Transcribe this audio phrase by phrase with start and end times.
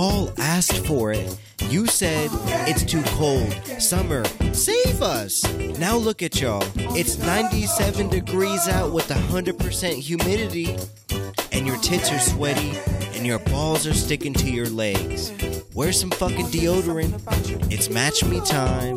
[0.00, 1.36] all asked for it.
[1.68, 2.30] You said
[2.66, 3.52] it's too cold.
[3.78, 5.44] Summer, save us.
[5.78, 6.64] Now look at y'all.
[6.96, 10.78] It's 97 degrees out with 100% humidity,
[11.52, 12.72] and your tits are sweaty,
[13.12, 15.32] and your balls are sticking to your legs.
[15.74, 17.20] Wear some fucking deodorant.
[17.70, 18.96] It's match me time.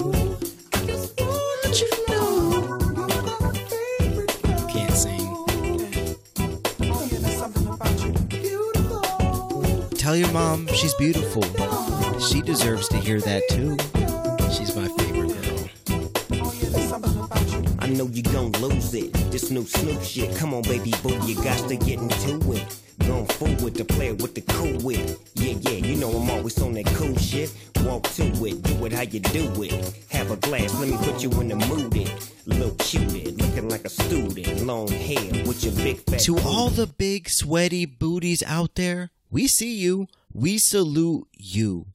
[10.13, 11.41] Tell your mom she's beautiful.
[12.19, 13.75] She deserves to hear that too.
[14.53, 15.69] She's my favorite girl.
[17.79, 19.11] I know you gon' lose it.
[19.31, 20.35] This new Snoop shit.
[20.37, 22.79] Come on, baby boo, you got to get into it.
[23.07, 25.17] Going forward to play with the cool wit.
[25.33, 27.51] Yeah, yeah, you know I'm always on that cool shit.
[27.77, 29.95] Walk to it, do it how you do it.
[30.11, 31.97] Have a glass, let me put you in the mood.
[31.97, 32.31] It.
[32.45, 34.61] Little cutie, looking like a student.
[34.61, 36.19] Long hair with your big fat.
[36.19, 40.07] To all the big sweaty booties out there, we see you.
[40.31, 41.87] We salute you.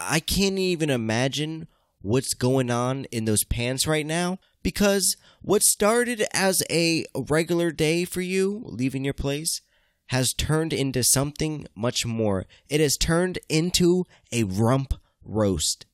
[0.00, 1.68] I can't even imagine
[2.02, 8.04] what's going on in those pants right now because what started as a regular day
[8.04, 9.62] for you leaving your place
[10.08, 12.46] has turned into something much more.
[12.68, 14.94] It has turned into a rump
[15.24, 15.86] roast.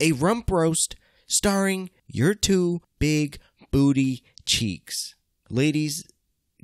[0.00, 0.96] A rump roast
[1.28, 3.38] starring your two big
[3.70, 5.14] booty cheeks.
[5.48, 6.04] Ladies,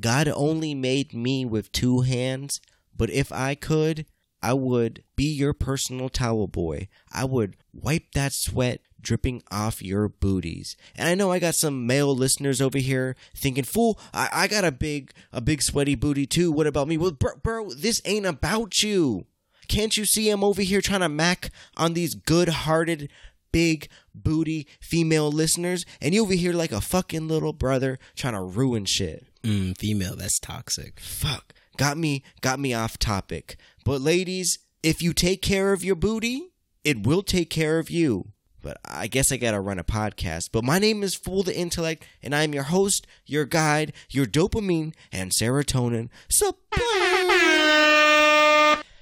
[0.01, 2.61] God only made me with two hands,
[2.97, 4.07] but if I could,
[4.43, 6.89] I would be your personal towel boy.
[7.13, 10.77] I would wipe that sweat dripping off your booties.
[10.97, 14.65] And I know I got some male listeners over here thinking, "Fool, I, I got
[14.65, 16.51] a big, a big sweaty booty too.
[16.53, 19.27] What about me?" Well, bro, bro, this ain't about you.
[19.69, 23.11] Can't you see I'm over here trying to mac on these good-hearted,
[23.51, 28.43] big booty female listeners, and you over here like a fucking little brother trying to
[28.43, 31.01] ruin shit Mm, female, that's toxic.
[31.01, 33.57] fuck got me got me off topic.
[33.85, 36.53] But ladies if you take care of your booty
[36.85, 38.33] it will take care of you.
[38.63, 40.51] But i guess i gotta run a podcast.
[40.53, 44.95] But my name is fool the intellect and i'm your host your guide your dopamine
[45.13, 46.83] and serotonin supply.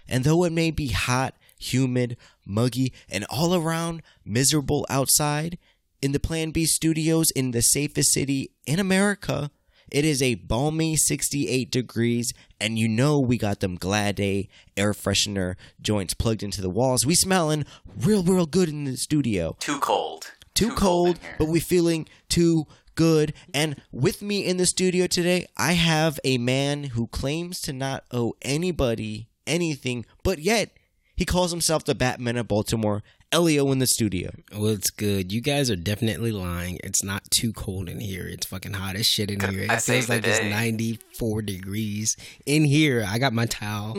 [0.07, 5.59] And though it may be hot humid muggy and all around miserable outside
[6.03, 9.51] in the plan b studios in the safest city in america
[9.91, 14.93] it is a balmy 68 degrees, and you know we got them Glad Day air
[14.93, 17.07] freshener joints plugged into the walls.
[17.07, 17.65] We smelling
[17.99, 19.57] real, real good in the studio.
[19.61, 20.33] Too cold.
[20.55, 21.35] Too, cold, in here.
[21.39, 23.35] but we feeling too good.
[23.53, 28.05] And with me in the studio today, I have a man who claims to not
[28.13, 30.71] owe anybody anything, but yet
[31.17, 33.03] he calls himself the Batman of Baltimore.
[33.35, 34.31] Elio in the studio.
[34.53, 35.33] Well, it's good.
[35.33, 36.79] You guys are definitely lying.
[36.85, 38.29] It's not too cold in here.
[38.29, 39.65] It's fucking hot as shit in here.
[39.65, 43.05] It I feels like it's 94 degrees in here.
[43.07, 43.99] I got my towel.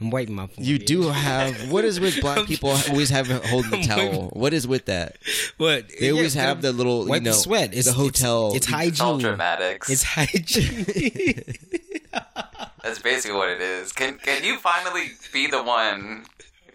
[0.00, 3.82] I'm wiping my You do have what is with black people always have holding the
[3.86, 4.28] towel?
[4.34, 5.16] What is with that?
[5.56, 5.86] What?
[5.98, 7.72] They always have the little, you wipe know, the sweat.
[7.72, 9.88] It's the hotel- It's, it's It's all dramatics.
[9.88, 10.84] It's hygiene.
[12.82, 13.92] That's basically what it is.
[13.92, 16.26] Can can you finally be the one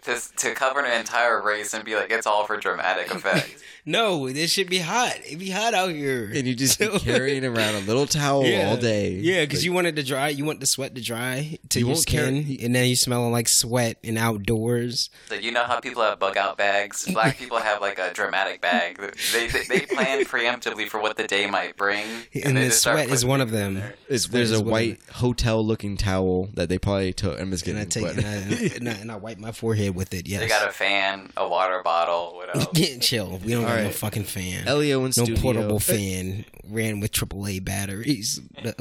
[0.02, 3.62] to to cover an entire race and be like it's all for dramatic effect?
[3.84, 5.14] No, this should be hot.
[5.24, 6.30] It be hot out here.
[6.34, 9.10] and you just be carrying around a little towel all day.
[9.12, 10.28] Yeah, because Like, you want it to dry.
[10.28, 13.32] You want the sweat to dry to You your skin, carry- and then you smelling
[13.32, 15.10] like sweat and outdoors.
[15.28, 17.06] So you know how people have bug out bags?
[17.12, 18.98] Black people have like a dramatic bag.
[19.32, 22.04] They they, they plan preemptively for what the day might bring,
[22.44, 23.74] And they the sweat is one of them.
[23.74, 23.94] there.
[24.08, 27.40] it's, there's a is one of white hotel looking towel that they probably took.
[27.40, 27.78] I'm just And.
[27.78, 30.26] I take but- and I, and, I, and I wipe my forehead with it.
[30.26, 30.40] Yes.
[30.40, 32.66] They got a fan, a water bottle, what else?
[32.74, 33.38] Get chill.
[33.44, 33.94] We don't got no right.
[33.94, 34.68] fucking fan.
[34.68, 35.36] Elio in no studio.
[35.40, 36.44] portable fan.
[36.68, 38.40] Ran with AAA batteries.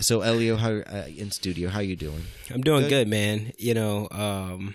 [0.00, 1.68] So Elio, how uh, in studio?
[1.68, 2.24] How you doing?
[2.52, 2.88] I'm doing Good.
[2.88, 3.52] good, man.
[3.56, 4.74] You know, um,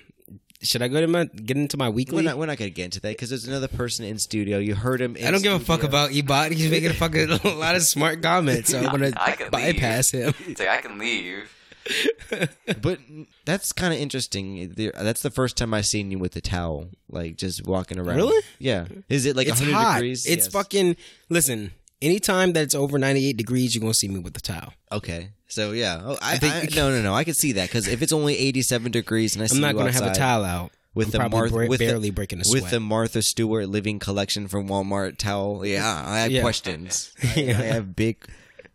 [0.62, 2.24] should I go to my get into my We're weekly?
[2.24, 4.58] not, we're not gonna get into that because there's another person in studio.
[4.60, 5.18] You heard him.
[5.18, 6.52] In I don't give a fuck about Ebot.
[6.52, 10.12] He's making a fucking a lot of smart comments, so I'm gonna I can bypass
[10.12, 10.34] him.
[10.48, 11.52] It's like I can leave.
[12.81, 13.00] But
[13.46, 14.73] that's kind of interesting.
[14.76, 18.16] That's the first time I've seen you with a towel, like just walking around.
[18.17, 18.41] Really?
[18.59, 18.85] Yeah.
[19.09, 19.94] Is it like it's 100 hot.
[19.96, 20.26] degrees?
[20.26, 20.53] It's Yes.
[20.53, 20.96] fucking.
[21.29, 21.72] Listen,
[22.02, 24.73] anytime that it's over 98 degrees, you're gonna see me with the towel.
[24.91, 25.29] Okay.
[25.47, 27.14] So yeah, oh, I, I, think- no, no, no.
[27.14, 29.76] I can see that because if it's only 87 degrees and I see I'm not
[29.76, 32.44] gonna have a towel out with I'm the Martha, bre- with barely the, breaking a
[32.46, 32.64] sweat.
[32.64, 35.66] with the Martha Stewart Living Collection from Walmart towel.
[35.66, 36.41] Yeah, I have Yeah.
[36.41, 37.11] questions.
[37.23, 38.26] I, I have big,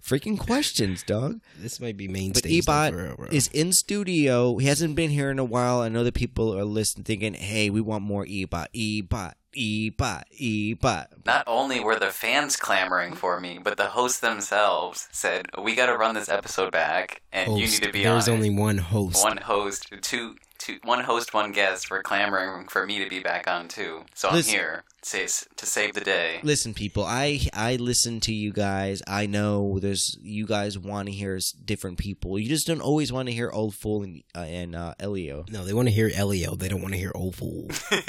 [0.06, 1.40] freaking questions, dog.
[1.58, 4.56] this might be main But stage stuff Ebot is in studio.
[4.58, 5.80] He hasn't been here in a while.
[5.80, 11.06] I know that people are listening, thinking, "Hey, we want more Ebot, Ebot, Iba, Iba.
[11.24, 15.86] Not only were the fans clamoring for me, but the hosts themselves said, "We got
[15.86, 18.78] to run this episode back, and you need to be There's on." it." only one
[18.78, 19.24] host.
[19.24, 23.48] one host, two, two, one host, one guest were clamoring for me to be back
[23.48, 24.04] on too.
[24.14, 26.40] So I'm here to, to save the day.
[26.42, 29.02] Listen, people, I I listen to you guys.
[29.06, 32.38] I know there's you guys want to hear different people.
[32.38, 35.44] You just don't always want to hear Old Fool and uh, and uh, Elio.
[35.50, 36.54] No, they want to hear Elio.
[36.54, 37.68] They don't want to hear Old Fool.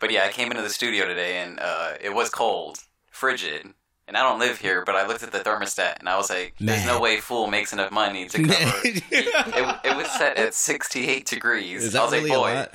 [0.00, 2.78] But yeah, I came into the studio today and uh, it was cold,
[3.10, 3.74] frigid.
[4.06, 6.54] And I don't live here, but I looked at the thermostat and I was like,
[6.60, 11.26] "There's no way Fool makes enough money to cover." it, it was set at 68
[11.26, 11.84] degrees.
[11.84, 12.72] Is that I was really like, a "Boy, lot?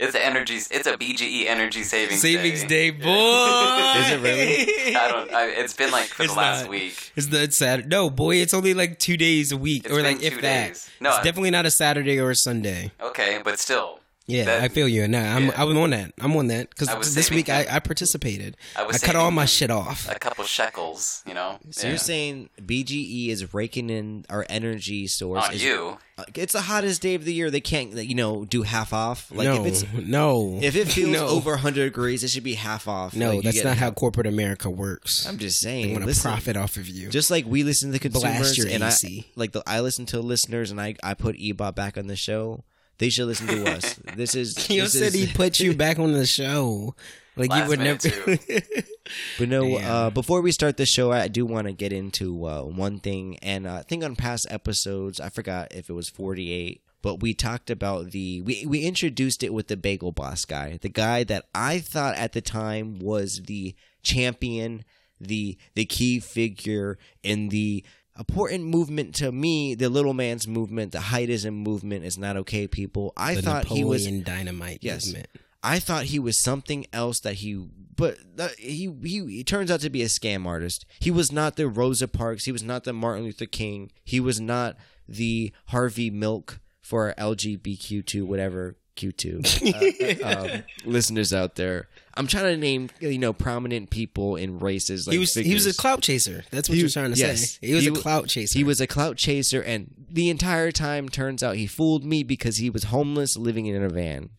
[0.00, 0.54] it's a energy.
[0.56, 3.06] It's a BGE energy savings Savings day." Day, boy.
[4.00, 4.96] Is it really?
[4.96, 5.32] I don't.
[5.32, 6.70] I, it's been like for It's the last not.
[6.70, 7.12] week.
[7.14, 7.86] It's the it's Saturday.
[7.88, 10.40] No, boy, it's only like two days a week, It's or been like if two
[10.40, 10.68] that.
[10.68, 10.90] days.
[11.00, 12.90] No, it's I- definitely not a Saturday or a Sunday.
[13.00, 14.00] Okay, but still,
[14.32, 15.06] Yeah, That- I feel you.
[15.08, 15.52] No, I'm Yeah.
[15.62, 16.12] I'm on that.
[16.20, 18.56] I'm on that because this week I, him- I participated.
[18.76, 20.08] I I, cut all my shit off.
[20.10, 21.58] a couple shekels, you know.
[21.70, 21.90] So Yeah.
[21.90, 25.44] you're saying BGE is raking in our energy source?
[25.48, 25.98] on is- you?
[26.18, 27.50] uh, It's the hottest day of the year.
[27.50, 29.30] They can't, you know, do half off.
[29.30, 30.58] Like no, if it's no.
[30.62, 31.26] if it feels no.
[31.28, 33.14] over 100 degrees, it should be half off.
[33.14, 35.26] no, Like, that's not how corporate America works.
[35.26, 35.82] I'm just saying.
[35.82, 36.00] they saying.
[36.04, 37.08] want to profit off of you.
[37.08, 39.26] Just like we listen to the Blast consumers, your and AC.
[39.26, 42.16] I like the I listen to listeners, and I I put Ebot back on the
[42.16, 42.64] show.
[43.02, 43.98] They should listen to us.
[44.16, 46.94] This is you this said is- he put you back on the show.
[47.34, 48.08] Like Last you would never.
[49.38, 49.90] But no, Damn.
[49.90, 53.38] uh, before we start the show, I do want to get into uh, one thing,
[53.42, 57.34] and uh, I think on past episodes, I forgot if it was forty-eight, but we
[57.34, 61.46] talked about the we we introduced it with the Bagel Boss guy, the guy that
[61.52, 64.84] I thought at the time was the champion,
[65.20, 67.82] the the key figure in the
[68.18, 72.66] important movement to me, the little man's movement, the heightism movement is not okay.
[72.66, 75.06] People, I the thought he was Napoleon Dynamite Yes.
[75.06, 75.28] movement.
[75.64, 77.54] I thought he was something else that he,
[77.96, 78.18] but
[78.58, 80.84] he, he he turns out to be a scam artist.
[80.98, 82.44] He was not the Rosa Parks.
[82.46, 83.92] He was not the Martin Luther King.
[84.04, 84.76] He was not
[85.08, 90.26] the Harvey Milk for LGBTQ2 whatever Q2 uh,
[90.56, 91.88] um, listeners out there.
[92.14, 95.06] I'm trying to name you know prominent people in races.
[95.06, 95.76] Like he was he was a figures.
[95.78, 96.44] clout chaser.
[96.50, 97.52] That's what He you're trying to yes.
[97.52, 97.66] say.
[97.66, 98.58] He was He a clout chaser.
[98.58, 102.58] He was a clout chaser, and the entire time turns out he fooled me because
[102.58, 104.30] he was homeless, living in a van.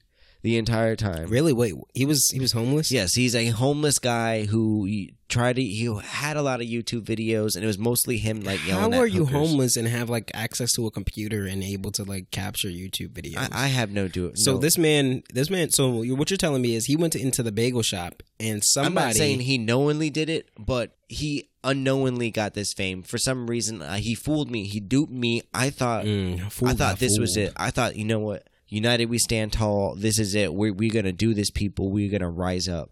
[0.44, 1.74] The entire time, really wait.
[1.94, 2.92] He was he was homeless.
[2.92, 5.62] Yes, he's a homeless guy who tried to.
[5.64, 8.94] He had a lot of YouTube videos, and it was mostly him like How yelling.
[8.94, 12.30] at are you homeless and have like access to a computer and able to like
[12.32, 13.38] capture YouTube videos?
[13.38, 14.34] I, I have no do.
[14.36, 15.70] so no- this man, this man.
[15.70, 18.98] So what you're telling me is he went to, into the bagel shop and somebody.
[18.98, 23.48] I'm not saying he knowingly did it, but he unknowingly got this fame for some
[23.48, 23.82] reason.
[23.82, 24.66] Uh, he fooled me.
[24.66, 25.42] He duped me.
[25.54, 26.04] I thought.
[26.04, 27.54] Mm, I thought this was it.
[27.56, 28.46] I thought, you know what?
[28.74, 29.96] United, we stand tall.
[29.96, 30.54] This is it.
[30.54, 31.90] We're we're gonna do this, people.
[31.90, 32.90] We're gonna rise up.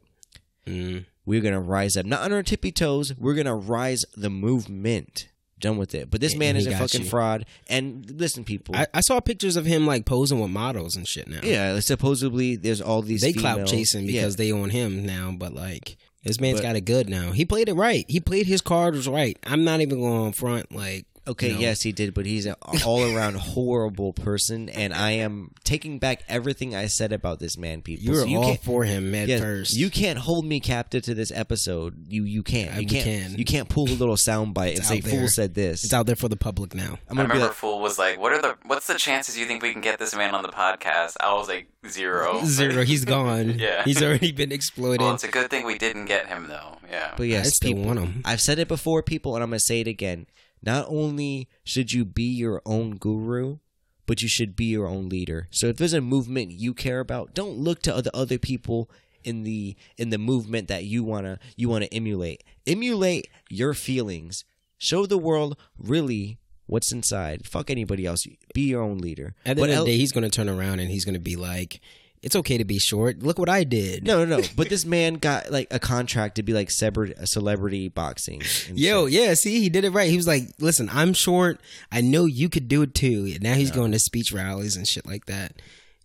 [0.68, 1.06] Mm.
[1.26, 3.14] We're gonna rise up, not on our tippy toes.
[3.18, 5.28] We're gonna rise the movement.
[5.60, 6.10] Done with it.
[6.10, 7.08] But this And man is a fucking you.
[7.08, 7.46] fraud.
[7.68, 8.76] And listen, people.
[8.76, 11.42] I, I saw pictures of him like posing with models and shit now.
[11.44, 13.22] yeah, supposedly there's all these.
[13.22, 14.22] they clout chasing Yeah.
[14.22, 17.32] because they own him now, but like this man's But- got it good now.
[17.32, 18.06] He played it right.
[18.08, 19.38] He played his cards right.
[19.46, 21.60] I'm not even going front like Okay, you know.
[21.60, 26.24] yes, he did, but he's an all around horrible person, and I am taking back
[26.28, 27.82] everything I said about this man.
[27.84, 29.76] People, You were So you all for him at Yes, first.
[29.78, 32.08] You can't hold me captive to this episode.
[32.10, 32.74] You you can't.
[32.76, 33.04] I- You can't.
[33.04, 33.36] can.
[33.38, 36.08] You can't pull a little soundbite and It's say out "Fool said this." it's out
[36.08, 36.98] there for the public now.
[37.08, 39.46] I'm I gonna remember like, Fool was like, "What are the what's the chances you
[39.46, 42.42] think we can get this man on the podcast?" I was like, zero.
[42.46, 42.84] Zero.
[42.84, 43.56] He's gone.
[43.62, 43.84] Yeah.
[43.84, 45.02] He's already been exploited.
[45.02, 46.78] Well, it's a good thing we didn't get him though.
[46.90, 47.14] Yeah.
[47.16, 48.22] but yes, I still people, want him.
[48.26, 50.26] I've said it before, people, and I'm gonna say it again.
[50.64, 53.58] Not only should you be your own guru,
[54.06, 55.48] but you should be your own leader.
[55.52, 58.90] So if there's a movement you care about, don't look to other other people
[59.24, 62.44] in the in the movement that you wanna you wanna emulate.
[62.68, 64.44] Emulate your feelings.
[64.78, 66.40] Show the world really
[66.72, 67.46] what's inside.
[67.46, 68.26] Fuck anybody else.
[68.54, 69.36] Be your own leader.
[69.46, 71.14] At the But end of the day, he's going to turn around and he's going
[71.14, 71.82] to be like,
[72.22, 73.24] "It's okay to be short.
[73.24, 74.44] Look what I did." no, no, no.
[74.56, 78.42] But this man got like a contract to be like celebrity, celebrity boxing.
[78.74, 79.14] Yo, shit.
[79.14, 80.10] yeah, see, he did it right.
[80.10, 81.60] He was like, "Listen, I'm short.
[81.92, 84.88] I know you could do it too." And now he's going to speech rallies and
[84.88, 85.62] shit like that,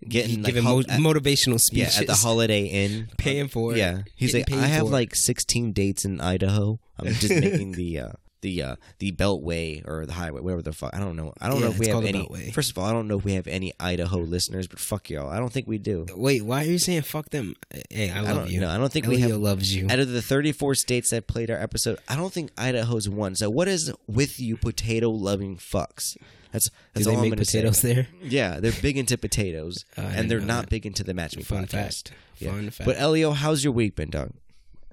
[0.07, 2.01] Getting, like, giving mo- at- motivational yeah, speeches.
[2.01, 3.09] at the Holiday Inn.
[3.19, 3.79] Paying for it.
[3.79, 6.79] Yeah, he's like, I have it." like 16 dates in Idaho.
[6.99, 8.09] I'm just making the uh,
[8.47, 10.95] the uh, the Beltway or the highway, whatever the fuck.
[10.95, 11.33] I don't know.
[11.41, 12.21] I don't Yeah, know if we have any.
[12.25, 12.53] Beltway.
[12.53, 15.29] First of all, I don't know if we have any Idaho listeners, but fuck y'all.
[15.29, 16.07] I don't think we do.
[16.15, 17.57] Wait, why are you saying fuck them?
[17.91, 18.61] Hey, I I love don't, you.
[18.61, 19.41] no, I don't think we Elio have.
[19.41, 19.89] loves you.
[19.91, 23.35] Out of the 34 states that played our episode, I don't think Idaho's one.
[23.35, 26.17] So what is with you potato loving fucks?
[26.53, 27.95] That's Do that's they all I'm make gonna potatoes say.
[27.95, 28.07] there?
[28.23, 30.71] Yeah, they're big into potatoes, didn't and they're not that.
[30.71, 32.09] big into the Match Me Fun podcast.
[32.09, 32.13] fact.
[32.39, 32.53] Yeah.
[32.53, 32.87] Fun fact.
[32.87, 34.31] But Elio, how's your week been, dog?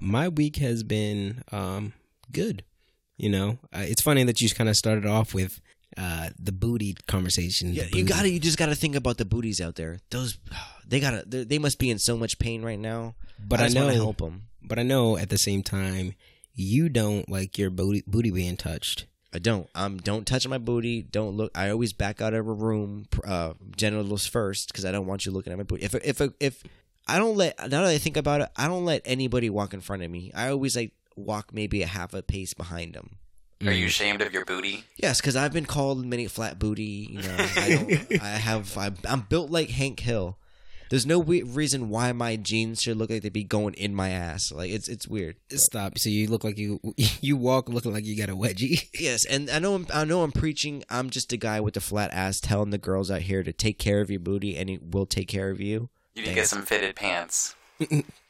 [0.01, 1.93] my week has been um
[2.31, 2.63] good.
[3.23, 5.61] You know, uh, it's funny that you kind of started off with
[5.95, 7.71] uh the booty conversation.
[7.73, 9.99] Yeah, you gotta, you just gotta think about the booties out there.
[10.09, 10.37] Those,
[10.85, 13.15] they gotta, they must be in so much pain right now.
[13.39, 14.47] But I wanna know- help them.
[14.61, 16.15] But I know at the same time,
[16.53, 19.05] you don't like your booty booty being touched.
[19.33, 19.69] I don't.
[19.73, 21.01] Um, don't touch my booty.
[21.01, 21.57] Don't look.
[21.57, 25.31] I always back out of a room, uh, genitals first, because I don't want you
[25.31, 25.83] looking at my booty.
[25.83, 26.63] If if if
[27.07, 29.81] I don't let now that I think about it, I don't let anybody walk in
[29.81, 30.31] front of me.
[30.35, 33.17] I always like walk maybe a half a pace behind them.
[33.65, 34.83] Are you ashamed of your booty?
[34.97, 37.07] Yes, because I've been called many flat booty.
[37.11, 38.21] You know, I don't.
[38.21, 38.77] I have.
[38.77, 40.37] I, I'm built like Hank Hill.
[40.89, 44.09] There's no we- reason why my jeans should look like they'd be going in my
[44.09, 44.51] ass.
[44.51, 45.37] Like it's it's weird.
[45.49, 45.97] Stop.
[45.97, 48.89] So you look like you you walk looking like you got a wedgie.
[48.99, 50.83] Yes, and I know I'm, I know I'm preaching.
[50.89, 53.79] I'm just a guy with a flat ass telling the girls out here to take
[53.79, 55.89] care of your booty, and it will take care of you.
[56.15, 57.55] You need to get some fitted pants.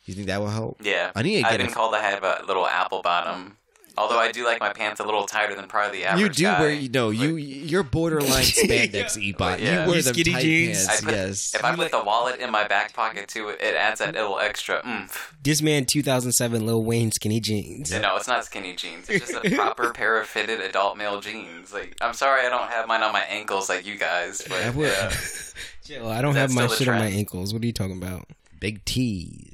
[0.06, 0.82] You think that will help?
[0.84, 1.12] Yeah.
[1.16, 3.58] I need to I've get been a- called to have a little apple bottom.
[3.96, 6.52] Although I do like my pants a little tighter than probably the average You do
[6.52, 6.60] guy.
[6.62, 9.60] wear you know you you're borderline spandex ebot.
[9.60, 9.84] Yeah.
[9.84, 10.88] You wear You them skinny tight jeans.
[10.88, 11.02] pants.
[11.04, 11.54] Put, yes.
[11.54, 14.82] If I put the wallet in my back pocket too, it adds that little extra
[14.88, 15.36] oomph.
[15.44, 17.92] This man, 2007 Lil Wayne skinny jeans.
[17.92, 19.08] No, it's not skinny jeans.
[19.12, 21.72] It's just a proper pair of fitted adult male jeans.
[21.72, 24.72] Like, I'm sorry I don't have mine on my ankles like you guys, but I
[24.72, 25.12] would- yeah.
[25.12, 25.14] Uh,
[25.86, 27.54] Chill, I don't have my still the shit on my ankles.
[27.54, 28.28] What are you talking about?
[28.64, 29.54] Big T's.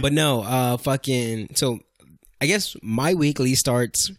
[0.00, 1.56] But no, uh, fucking.
[1.56, 1.78] So,
[2.40, 4.10] I guess my weekly starts.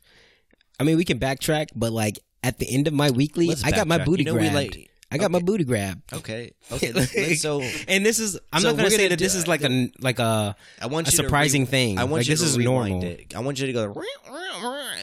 [0.79, 3.71] I mean, we can backtrack, but like at the end of my weekly, Let's I
[3.71, 4.05] got my backtrack.
[4.05, 4.55] booty You know we grabbed.
[4.75, 6.13] like- I got my booty grabbed.
[6.13, 6.51] Okay.
[6.71, 6.91] Okay.
[6.91, 9.33] let's- let's- so and this is I'm So not gonna we're say gonna that this
[9.33, 11.97] do- is like a like a I want a you to surprising re- thing.
[11.97, 13.09] I want like you this to is rewind normal.
[13.09, 13.33] It.
[13.35, 14.03] I want you to go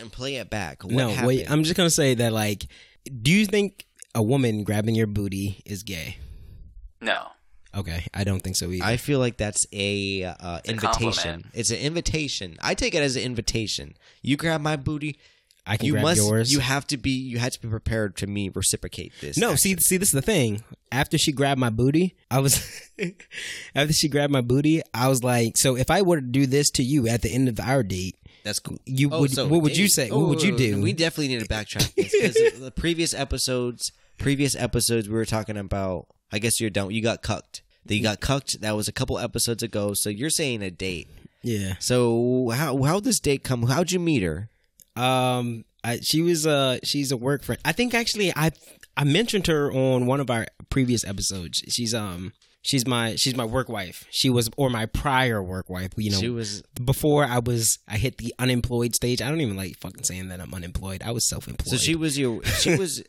[0.00, 0.84] and play it back.
[0.84, 1.26] What no, happened?
[1.26, 1.50] wait.
[1.50, 2.66] I'm just gonna say that like,
[3.22, 6.18] do you think a woman grabbing your booty is gay?
[7.00, 7.26] no.
[7.74, 8.84] Okay, I don't think so either.
[8.84, 10.82] I feel like that's a uh, a invitation.
[11.12, 11.46] compliment.
[11.54, 12.56] It's an invitation.
[12.62, 13.96] I take it as an invitation.
[14.22, 15.18] You grab my booty.
[15.64, 16.16] I can you grab must.
[16.20, 16.52] yours.
[16.52, 17.10] You have to be.
[17.12, 19.38] You have to be prepared to me reciprocate this.
[19.38, 19.58] No, action.
[19.58, 20.64] see, see, this is the thing.
[20.90, 22.60] After she grabbed my booty, I was.
[23.74, 26.70] after she grabbed my booty, I was like, so if I were to do this
[26.72, 28.78] to you at the end of our date, that's cool.
[28.84, 29.30] you Oh, would.
[29.32, 30.10] so what would you say?
[30.10, 30.82] oh, what would you wait, wait, do?
[30.82, 35.56] We definitely need to backtrack this because the previous episodes, previous episodes, we were talking
[35.56, 36.06] about.
[36.32, 36.90] I guess you're done.
[36.90, 37.62] You got cucked.
[37.86, 38.60] That you got cucked.
[38.60, 39.92] That was a couple episodes ago.
[39.94, 41.08] So you're saying a date.
[41.42, 41.74] yeah.
[41.80, 43.64] So how how this date come?
[43.64, 44.48] How'd you meet her?
[44.96, 47.60] Um, I, she was uh she's a work friend.
[47.64, 48.50] I think actually I
[48.96, 51.62] I mentioned her on one of our previous episodes.
[51.68, 54.06] She's um she's my she's my work wife.
[54.10, 55.90] She was or my prior work wife.
[55.96, 59.20] You know, She was before I was I hit the unemployed stage.
[59.20, 61.02] I don't even like fucking saying that I'm unemployed.
[61.04, 61.70] I was self employed.
[61.70, 63.02] So she was your she was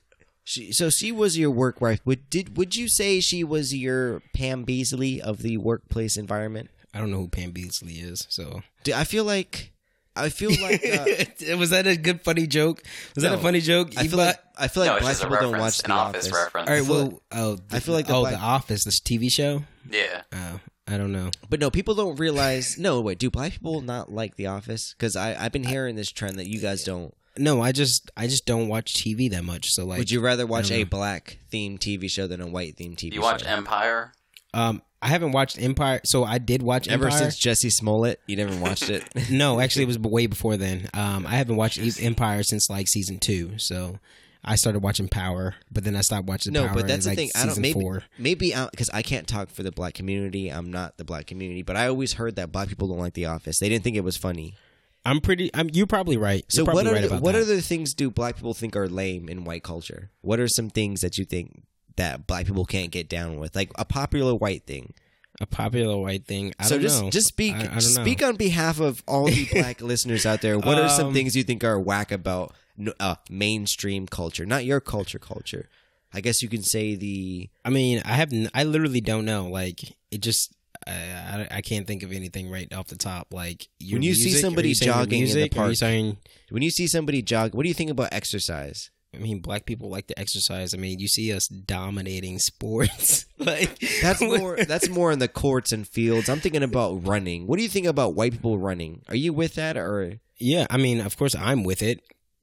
[0.43, 1.99] she so she was your work wife.
[2.05, 6.69] Would did would you say she was your Pam Beesly of the workplace environment?
[6.93, 8.25] I don't know who Pam Beesly is.
[8.29, 9.71] So Do- I feel like
[10.15, 12.83] I feel like uh, was that a good funny joke?
[13.15, 13.93] Was that a funny joke?
[13.97, 14.25] I feel Ebot?
[14.25, 16.31] like I feel like no, black people don't watch reference, The office, Office.
[16.43, 16.69] reference.
[16.69, 16.85] all right.
[16.85, 19.63] feel Well, oh, I feel like the oh, black- the Office, this TV show.
[19.89, 20.21] yeah.
[20.33, 21.31] Oh, I don't know.
[21.49, 22.77] But no, people don't realize.
[22.77, 24.93] No, wait, do black people not like The Office?
[24.93, 27.13] Because I I've been hearing this trend that you guys don't.
[27.37, 29.71] No, I just I just don't watch TV that much.
[29.71, 32.95] So like, Would you rather watch a black themed TV show than a white themed
[32.95, 33.15] TV show?
[33.15, 33.21] You show?
[33.21, 34.13] watch Empire?
[34.53, 37.07] Um, I haven't watched Empire, so I did watch Empire.
[37.07, 37.31] Ever Empire.
[37.31, 39.03] since Jussie Smollett, you never watched it.
[39.31, 40.89] no, actually, it was way before then.
[40.93, 43.57] Um, I haven't watched E- Empire since like season two.
[43.57, 43.99] So
[44.45, 46.63] I started watching Power, but then I stopped watching Power.
[46.63, 46.77] no, Power.
[46.77, 47.41] but that's in, the like, thing.
[47.41, 48.03] I don't maybe four.
[48.17, 50.49] maybe because I can't talk for the black community.
[50.49, 53.25] I'm not the black community, but I always heard that black people don't like The
[53.25, 53.59] Office.
[53.59, 54.55] They didn't think it was funny.
[55.05, 55.49] I'm pretty.
[55.53, 55.69] I'm.
[55.73, 56.45] You're probably right.
[56.49, 57.41] So You're probably what are right the, what that.
[57.41, 60.11] other things do black people think are lame in white culture?
[60.21, 61.63] What are some things that you think
[61.97, 64.93] that black people can't get down with, like a popular white thing?
[65.41, 66.53] a popular white thing?
[66.59, 67.09] I so don't just know.
[67.09, 67.79] just speak I- I don't know.
[68.03, 70.59] speak on behalf of all the black listeners out there.
[70.59, 72.53] What are some Um, things you think are whack about
[72.99, 75.17] uh, mainstream culture, not your culture?
[75.19, 75.69] Culture.
[76.13, 78.31] I guess you can say the I mean, I have.
[78.31, 79.47] n- I literally don't know.
[79.47, 79.81] Like
[80.11, 80.53] it just.
[80.87, 83.33] I, I, I can't think of anything right off the top.
[83.33, 85.75] Like When you see music, are somebody you jogging in the music, Are you park,
[85.75, 86.17] saying?
[86.49, 87.53] when you see somebody jog.
[87.55, 88.89] What do you think about exercise?
[89.15, 90.73] I mean, black people like to exercise.
[90.73, 93.25] I mean, you see us dominating sports.
[93.37, 94.57] like That's more.
[94.57, 96.29] that's more in the courts and fields.
[96.29, 97.45] I'm thinking about running.
[97.47, 99.03] What do you think about white people running?
[99.09, 100.19] Are you with that or?
[100.39, 102.01] Yeah, I mean, of course, I'm with it.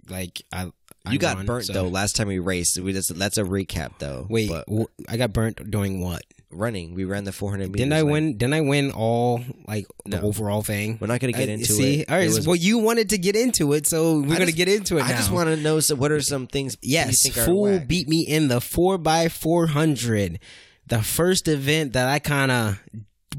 [0.08, 0.70] like I.
[1.06, 2.78] I You got won, burnt so- though last time we raced.
[2.78, 4.26] We just, that's a recap though.
[4.28, 4.66] Wait, but
[5.08, 6.22] I got burnt doing what?
[6.50, 6.94] Running.
[6.94, 7.78] We ran the 400 meters.
[7.78, 8.36] Didn't I like- win?
[8.36, 10.22] Didn't I win all like the No.
[10.22, 10.98] overall thing?
[11.00, 12.00] We're not gonna get I- into see?
[12.00, 12.10] it.
[12.10, 14.68] All right, It was- well, you wanted to get into it, so we're gonna get
[14.68, 15.04] into it.
[15.04, 17.80] I just want to know so what are some things Yes, you think are Fool
[17.86, 20.38] beat me in the four x four hundred,
[20.86, 22.78] the first event that I kind of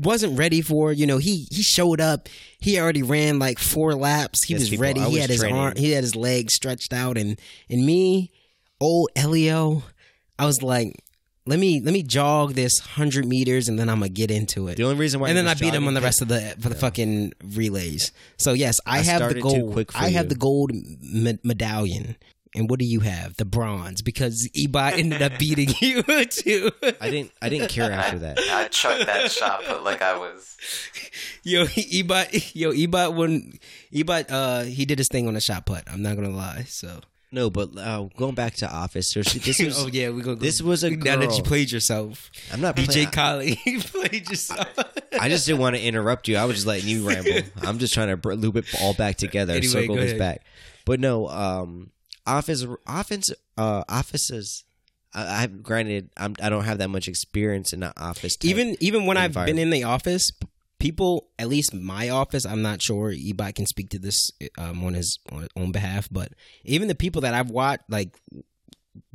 [0.01, 0.93] wasn't ready for.
[0.93, 2.29] You know, he he showed up.
[2.59, 4.43] He already ran like four laps.
[4.43, 5.01] He Yes, was people, ready.
[5.01, 5.57] I He was had his training.
[5.57, 5.73] arm.
[5.75, 7.37] He had his legs stretched out, and
[7.69, 8.31] and me,
[8.79, 9.83] old Elio,
[10.39, 10.95] I was like.
[11.45, 14.77] Let me let me jog this hundred meters and then I'm gonna get into it.
[14.77, 16.69] The only reason why and then I beat him on the rest of the for
[16.69, 18.11] the fucking relays.
[18.37, 19.73] So yes, I, I have the gold.
[19.73, 22.15] quick for I have the gold me- medallion.
[22.53, 23.37] And what do you have?
[23.37, 26.69] The bronze because Ebot ended up beating you too.
[26.99, 27.31] I didn't.
[27.41, 28.39] I didn't care after that.
[28.51, 30.57] I chucked that shot but like I was.
[31.43, 33.53] yo, Ebot, yo, Ebot when
[33.93, 35.83] Ebot, uh, he did his thing on the shot put.
[35.89, 36.65] I'm not gonna lie.
[36.67, 36.99] So,
[37.33, 39.81] No, but uh, going back to Office, there's, this was.
[39.81, 40.35] oh yeah, we go.
[40.35, 42.29] this was a now that you played yourself.
[42.51, 44.67] I'm not DJ Khaled, you played yourself.
[45.17, 46.35] I just didn't want to interrupt you.
[46.37, 47.39] I was just letting you ramble.
[47.61, 50.19] I'm just trying to br- loop it all back together, Anyway, circle this ahead.
[50.19, 50.41] back.
[50.85, 51.91] But no, um,
[52.27, 54.65] office, offense, uh, offices.
[55.13, 58.37] I, I've granted, I'm, I don't have that much experience in the office.
[58.43, 60.31] even even when I've been in the office,
[60.81, 64.95] people, at least my office, I'm not sure Ebot can speak to this um, on
[64.95, 66.29] his on, on behalf, but
[66.65, 68.17] even the people that I've watched, like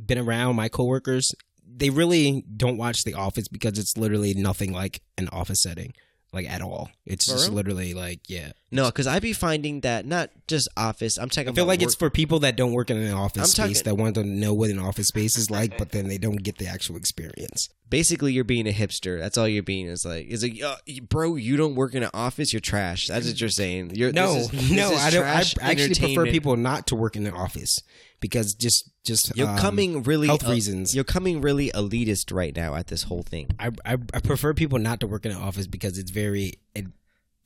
[0.03, 1.35] been around, my coworkers,
[1.69, 5.93] they really don't watch The Office because it's literally nothing like an office setting,
[6.31, 6.89] like at all.
[7.05, 7.55] It's For just real?
[7.55, 8.53] literally like yeah.
[8.69, 11.17] No, because I'd be finding that not just office.
[11.17, 11.49] I'm talking.
[11.49, 13.97] I feel like it's for people that don't work in an office I'm space talking-
[13.97, 16.57] that want to know what an office space is like, but then they don't get
[16.57, 17.69] the actual experience.
[17.89, 19.17] basically you're being a hipster.
[19.17, 19.87] That's all you're being.
[19.87, 20.75] Is like, is like, uh,
[21.07, 22.51] bro, you don't work in an office.
[22.51, 23.07] You're trash.
[23.07, 23.91] That's what you're saying.
[23.95, 25.23] You're No, this is- this no, is I don't.
[25.25, 27.79] I actually prefer people not to work in an office
[28.19, 30.93] because just just You're um, coming really health uh, reasons.
[30.93, 34.79] You're coming really elitist right now at this whole thing I, I I prefer people
[34.79, 36.87] not to work in an office because it's very it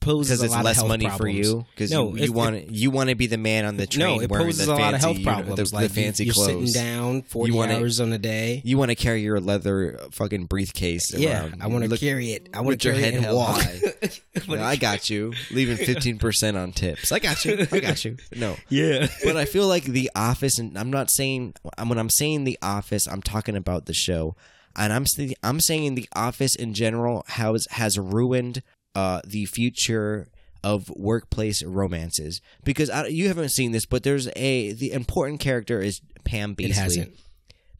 [0.02, 1.18] poses because it's less money problems.
[1.18, 1.64] for you.
[1.74, 4.06] Because No, you, you want you want to be the man on the train.
[4.16, 5.70] No, it wearing poses a lot of fancy health problems.
[5.70, 6.46] the, like the fancy you, are clothes.
[6.46, 8.60] sitting down forty You wanna- hours on a day.
[8.64, 11.14] You want to carry your leather uh, fucking briefcase.
[11.14, 11.62] yeah, around.
[11.62, 12.48] I want to carry it.
[12.52, 13.60] I want to your head it and held walk.
[13.62, 13.80] high.
[14.48, 15.32] Yeah, I got you.
[15.50, 17.12] Leaving fifteen percent on tips.
[17.12, 17.66] I got you.
[17.70, 18.16] I got you.
[18.34, 21.54] No, yeah, but I feel like The Office, and I'm not saying
[21.86, 24.34] when I'm saying The Office, I'm talking about the show,
[24.74, 28.62] and I'm saying I'm saying The Office in general has has ruined
[28.94, 30.28] uh, the future
[30.64, 35.80] of workplace romances because I, you haven't seen this, but there's a the important character
[35.80, 36.70] is Pam Beesly.
[36.70, 37.18] it hasn't.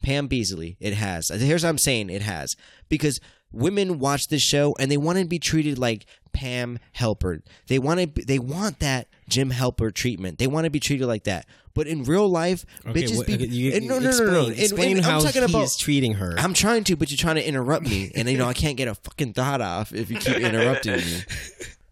[0.01, 0.75] Pam Beesly.
[0.79, 1.29] It has.
[1.29, 2.09] Here's what I'm saying.
[2.09, 2.57] It has
[2.89, 7.43] because women watch this show and they want to be treated like Pam Halpert.
[7.67, 8.25] They want to.
[8.25, 10.39] They want that Jim Halpert treatment.
[10.39, 11.45] They want to be treated like that.
[11.75, 13.33] But in real life, Okay, bitches what- be.
[13.33, 14.47] okay, you- and no, no, no, explain, no, no.
[14.49, 15.63] And- Explain and how I'm talking he about.
[15.63, 16.35] is treating her.
[16.37, 18.87] I'm trying to, but you're trying to interrupt me, and you know I can't get
[18.87, 21.21] a fucking thought off if you keep interrupting me.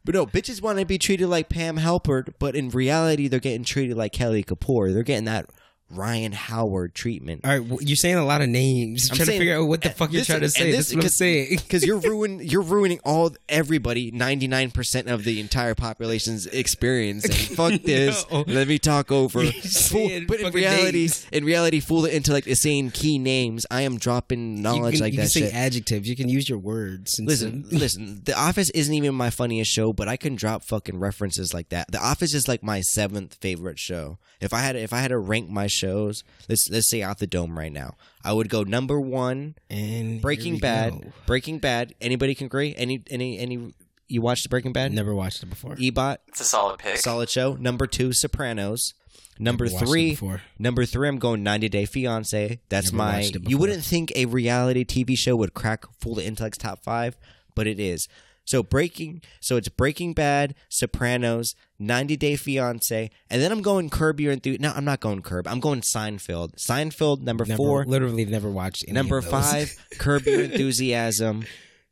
[0.04, 3.63] But no, bitches want to be treated like Pam Halpert, but in reality, they're getting
[3.63, 4.91] treated like Kelly Kapoor.
[4.91, 5.46] They're getting that
[5.93, 7.41] Ryan Howard treatment.
[7.43, 9.10] All right, well, you're saying a lot of names.
[9.10, 10.71] I'm I'm trying saying- to figure out what the fuck you're this- trying to say.
[10.71, 11.49] this- is what I'm because- saying.
[11.63, 17.82] because you're ruin you're ruining all everybody 99% of the entire population's experience and fuck
[17.84, 18.43] this No.
[18.47, 21.27] let me talk over Fool- but in reality names.
[21.32, 25.13] in reality fool the intellect is saying key names i am dropping knowledge can, like
[25.13, 26.08] you that can say shit adjectives.
[26.10, 27.19] You can use your words.
[27.19, 28.21] Listen, listen.
[28.23, 31.91] The Office isn't even my funniest show, but I can drop fucking references like that.
[31.91, 34.17] The Office is like my seventh favorite show.
[34.39, 37.28] If I had, if I had to rank my shows, let's let's say out the
[37.28, 40.91] dome right now, I would go number one, and Breaking Bad.
[40.94, 41.12] go.
[41.26, 41.94] Breaking Bad.
[42.00, 42.74] Anybody can agree?
[42.78, 43.74] Any any any?
[44.08, 44.91] You watched Breaking Bad?
[44.94, 45.76] Never watched it before.
[45.76, 46.98] Ebot, It's a solid pick.
[46.98, 47.56] solid show.
[47.56, 48.94] Number two, Sopranos.
[49.39, 50.17] Number Never three,
[50.60, 52.60] number three, I'm going 90 Day Fiance.
[52.70, 53.32] That's Never my.
[53.48, 57.17] You wouldn't think a reality TV show would crack Fool the Intellect's top five,
[57.56, 58.08] but it is.
[58.44, 64.20] So breaking, so it's Breaking Bad, Sopranos, 90 Day Fiance, and then I'm going Curb
[64.20, 64.62] Your Enthusiasm.
[64.62, 65.48] No, I'm not going Curb.
[65.48, 66.56] I'm going Seinfeld.
[66.56, 67.86] Seinfeld number Never, four.
[67.86, 68.86] literally never watched.
[68.88, 71.44] Any Number five, Curb Your Enthusiasm.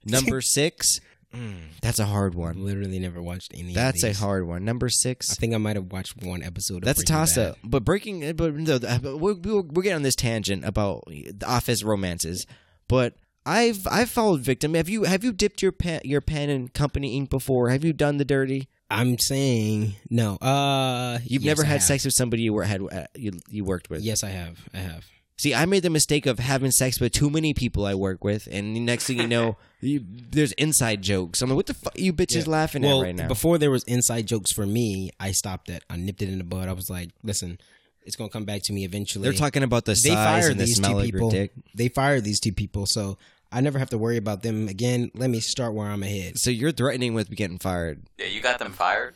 [0.05, 1.01] Number six,
[1.35, 2.63] mm, that's a hard one.
[2.63, 3.73] literally never watched any.
[3.73, 4.63] That's a hard one.
[4.63, 6.77] Number six, I think I might have watched one episode.
[6.77, 7.57] Of that's a toss up.
[7.63, 11.83] But breaking, but no, but we're, we're we're getting on this tangent about the office
[11.83, 12.45] romances.
[12.87, 14.73] But I've I've followed victim.
[14.75, 17.69] Have you have you dipped your pen your pen in company ink before?
[17.69, 18.69] Have you done the dirty?
[18.89, 20.35] I'm saying no.
[20.35, 21.83] Uh, You've yes, never I had have.
[21.83, 24.01] sex with somebody you were had uh, you you worked with.
[24.01, 24.57] Yes, I have.
[24.73, 25.05] I have.
[25.37, 28.47] See, I made the mistake of having sex with too many people I work with,
[28.51, 31.41] and the next thing you know, you, there's inside jokes.
[31.41, 33.29] I'm like, what the fuck, you bitches laughing well, at right now?
[33.29, 35.81] before there was inside jokes for me, I stopped it.
[35.89, 36.67] I nipped it in the bud.
[36.67, 37.57] I was like, listen,
[38.01, 39.23] it's gonna come back to me eventually.
[39.23, 41.29] They're talking about the they size and the these smell two of your people.
[41.31, 41.53] dick.
[41.73, 43.17] They fired these two people, so
[43.51, 45.09] I never have to worry about them again.
[45.15, 46.37] Let me start where I'm ahead.
[46.37, 48.03] So you're threatening with getting fired.
[48.19, 49.15] Yeah, you got them fired.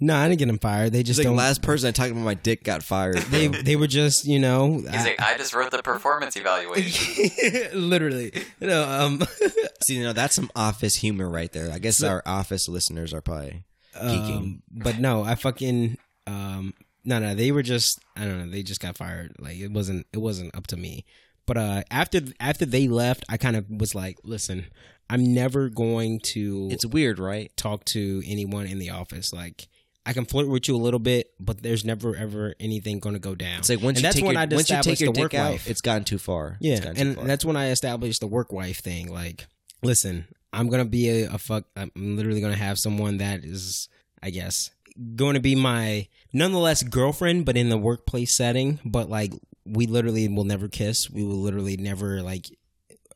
[0.00, 0.92] No, I didn't get them fired.
[0.92, 1.36] They It's just like the don't.
[1.36, 3.16] last person I talked about my dick got fired.
[3.16, 7.30] they they were just you know He's I- like, I just wrote the performance evaluation.
[7.74, 9.22] literally no um
[9.84, 11.70] See, you know that's some office humor right there.
[11.70, 14.36] I guess our office listeners are probably geeking.
[14.36, 16.72] Um, but no, I fucking um
[17.04, 20.06] no no they were just I don't know they just got fired like it wasn't
[20.12, 21.04] it wasn't up to me.
[21.46, 24.66] But uh after after they left, I kind of was like, listen,
[25.08, 27.56] I'm never going to it's weird, right?
[27.56, 29.68] talk to anyone in the office like.
[30.08, 33.18] I can flirt with you a little bit, but there's never ever anything going to
[33.18, 33.58] go down.
[33.58, 35.20] It's like once and you that's take when your, I once you take your the
[35.20, 36.58] work out, it's gotten too far.
[36.60, 37.24] Yeah, too and far.
[37.24, 39.12] that's when I established the work wife thing.
[39.12, 39.48] Like,
[39.82, 41.64] listen, I'm gonna be a, a fuck.
[41.74, 43.88] I'm literally gonna have someone that is,
[44.22, 44.70] I guess,
[45.14, 48.78] going to be my nonetheless girlfriend, but in the workplace setting.
[48.84, 49.32] But like,
[49.66, 51.10] we literally will never kiss.
[51.10, 52.46] We will literally never like.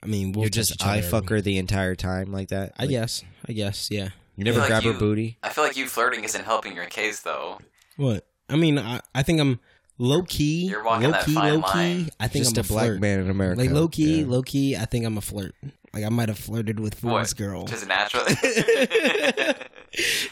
[0.03, 1.09] I mean, we'll you're just each eye other.
[1.09, 2.73] fuck her the entire time like that.
[2.79, 3.23] I Like, guess.
[3.49, 3.91] I guess.
[3.91, 4.09] Yeah.
[4.37, 5.39] you never I feel grab like her you- booty.
[5.43, 7.59] I feel like you flirting isn't helping your case though.
[7.97, 8.27] What?
[8.49, 9.61] I mean, I, I think I'm
[9.99, 10.69] low key.
[10.69, 11.79] You're walking low that key, fine low key.
[11.79, 12.11] line.
[12.19, 13.01] I think Just I'm a black flirt.
[13.01, 13.61] man in America.
[13.61, 14.27] Like low key, Yeah.
[14.27, 14.75] low key.
[14.77, 15.55] I think I'm a flirt.
[15.93, 17.37] Like I might have flirted with Fool's What?
[17.37, 17.65] girl.
[17.67, 18.35] Just naturally.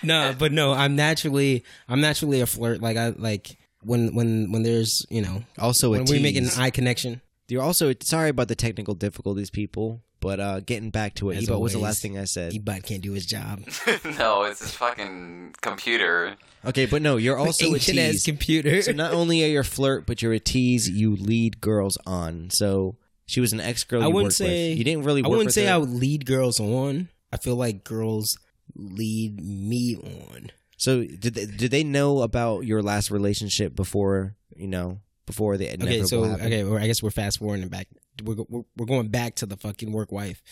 [0.02, 2.81] no, but no, I'm naturally I'm naturally a flirt.
[2.81, 6.49] Like I like when when when there's you know Also, a when we make an
[6.57, 7.21] eye connection.
[7.49, 10.03] You're also sorry about the technical difficulties, people.
[10.21, 12.53] But uh, getting back to it, As Ebo, what was the last thing I said?
[12.53, 13.61] Ebot can't do his job.
[14.19, 16.35] no, it's this fucking computer.
[16.67, 18.25] Okay, but no, you're also a Ancient tease.
[18.25, 18.83] computer.
[18.83, 20.88] so not only are you a flirt, but you're a tease.
[20.91, 22.51] You lead girls on.
[22.51, 24.03] So she was an ex girl.
[24.03, 24.79] I you wouldn't say with.
[24.79, 25.23] you didn't really.
[25.25, 25.75] I wouldn't with say her.
[25.75, 27.09] I would lead girls on.
[27.33, 28.37] I feel like girls
[28.75, 29.97] lead me
[30.33, 30.51] on.
[30.79, 35.71] So did they, did they know about your last relationship before you know before the
[35.75, 36.47] Okay, so happened?
[36.47, 37.88] okay, well, I guess we're fast forwarding back.
[38.25, 40.43] We're, we're we're going back to the fucking work wife.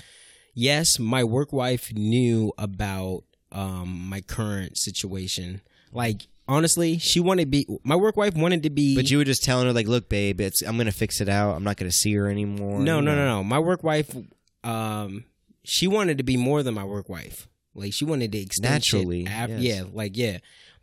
[0.52, 5.62] Yes, my work wife knew about um my current situation.
[5.92, 8.96] Like honestly, she wanted to be my work wife wanted to be.
[8.96, 11.54] But you were just telling her like, look, babe, it's I'm gonna fix it out.
[11.54, 12.80] I'm not gonna see her anymore.
[12.80, 13.44] no, no, no, no.
[13.44, 14.14] My work wife,
[14.64, 15.24] um,
[15.62, 17.48] she wanted to be more than my work wife.
[17.76, 19.60] Like she wanted to extend shit Naturally, af- yes.
[19.60, 20.38] yeah, like yeah.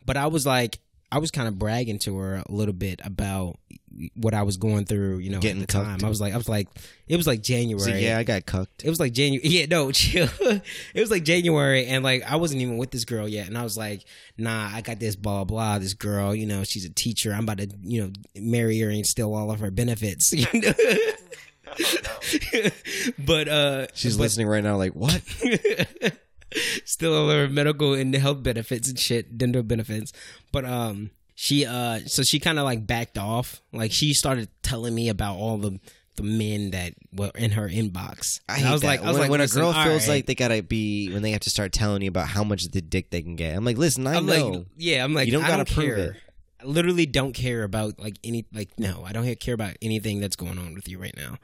[0.06, 0.78] But I was like,
[1.12, 3.58] I was kind of bragging to her a little bit about
[4.16, 5.18] what I was going through.
[5.18, 5.84] You know, Getting at the time.
[5.92, 6.04] cucked.
[6.04, 6.68] I was like, I was like,
[7.06, 7.80] it was like January.
[7.92, 8.84] So, yeah, I got cucked.
[8.84, 9.46] It was like January.
[9.48, 10.28] Yeah, no, chill.
[10.40, 13.62] it was like January, and like I wasn't even with this girl yet, and I
[13.62, 14.04] was like,
[14.36, 15.78] "Nah, I got this blah blah.
[15.78, 17.32] This girl, you know, she's a teacher.
[17.32, 20.72] I'm about to, you know, marry her and steal all of her benefits." You know?
[23.18, 25.20] but uh, She's but listening right now, like, what?
[26.84, 30.12] Steal all her medical and health benefits and shit, dental benefits.
[30.52, 33.60] But um, she uh, so she kind of like backed off.
[33.72, 35.80] Like she started telling me about all the
[36.16, 38.40] the men that were in her inbox.
[38.48, 38.86] I, hate was that.
[38.86, 40.14] like, I was when, like, when a girl feels right.
[40.14, 42.80] like they gotta be when they have to start telling you about how much the
[42.80, 43.56] dick they can get.
[43.56, 44.48] I'm like, listen, I I'm know.
[44.48, 46.10] like, yeah, I'm like, You don't I gotta don't prove care.
[46.10, 46.16] it.
[46.62, 50.36] I literally don't care about like any like no, I don't care about anything that's
[50.36, 51.38] going on with you right now.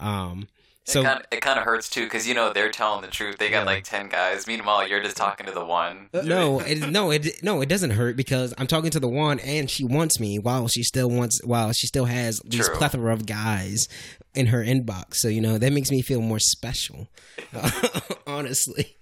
[0.00, 0.48] Um,
[0.86, 3.08] so it kind of, it kind of hurts too because you know they're telling the
[3.08, 3.38] truth.
[3.38, 3.64] They got Yeah.
[3.64, 4.46] like ten guys.
[4.46, 6.08] Meanwhile, you're just talking to the one.
[6.12, 9.70] no, it, no, it no, it doesn't hurt because I'm talking to the one and
[9.70, 12.76] she wants me while she still wants while she still has these True.
[12.76, 13.88] plethora of guys
[14.34, 15.14] in her inbox.
[15.16, 17.08] So you know that makes me feel more special,
[18.26, 18.96] honestly.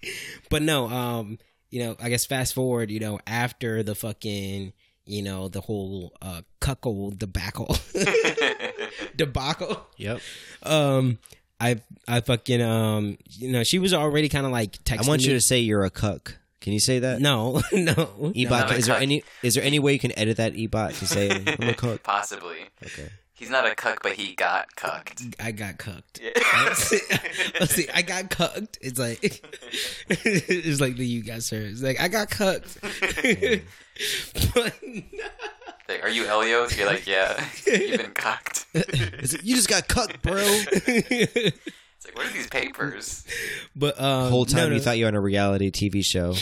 [0.51, 1.39] But no, um,
[1.71, 4.73] you know, I guess fast forward, you know, after the fucking,
[5.07, 7.77] you know, the whole uh cuckold debacle,
[9.17, 9.87] debacle.
[9.97, 10.21] Yep.
[10.63, 11.19] Um,
[11.63, 15.23] I I fucking um, you know, she was already kind of like texting I want
[15.23, 15.35] you me.
[15.35, 16.37] to say you're a cuck.
[16.61, 17.21] Can you say that?
[17.21, 17.93] No, no.
[18.35, 19.03] Ebot, not is there cuck.
[19.03, 22.03] any is there any way you can edit that Ebot to say I'm a cuck?
[22.03, 22.59] Possibly.
[22.85, 23.09] Okay.
[23.35, 25.21] He's not a cuck, but he got cucked.
[25.41, 26.21] I got cucked.
[26.65, 27.01] Let's see,
[27.59, 28.79] let's see, I got cucked.
[28.81, 29.19] It's like
[30.09, 31.57] it's like the you got sir.
[31.63, 32.79] It's like I got cucked.
[34.55, 34.75] but,
[35.89, 36.77] Like, are you Elios?
[36.77, 37.45] You're like, yeah.
[37.67, 38.52] You've been cucked.
[39.23, 40.37] Is it- you just got cucked, bro.
[42.05, 43.25] It's like, what are these papers?
[43.77, 44.75] but um, Whole time no, no.
[44.75, 46.35] you thought you were on a reality TV show.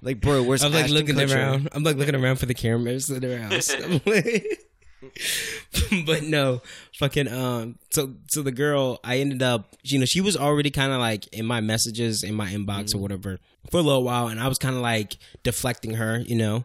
[0.00, 1.34] Like, bro, where's I'm like Ashton looking Kutcher?
[1.36, 1.68] around.
[1.72, 3.70] I'm like looking around for the cameras in the house.
[3.74, 4.62] I'm like-
[6.06, 6.62] but no,
[6.98, 7.78] fucking um.
[7.90, 11.26] So so the girl, I ended up, you know, she was already kind of like
[11.28, 12.98] in my messages in my inbox Mm-hmm.
[12.98, 13.38] or whatever
[13.70, 16.64] for a little while, and I was kind of like deflecting her, you know,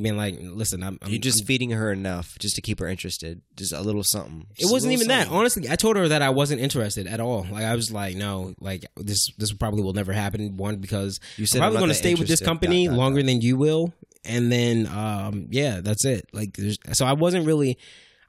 [0.00, 2.86] being like, listen, I'm, I'm You're just I'm- feeding her enough just to keep her
[2.88, 3.42] interested.
[3.56, 4.46] Just a little something.
[4.52, 5.28] It Just a wasn't even that.
[5.28, 7.46] Honestly, I told her that I wasn't interested at all.
[7.50, 10.56] Like I was like, no, like this this probably will never happen.
[10.56, 13.22] One because You said I'm probably going to stay with this company Dot, dot, longer
[13.22, 13.92] than you will,
[14.24, 16.26] and then um yeah, that's it.
[16.32, 17.76] Like there's so I wasn't really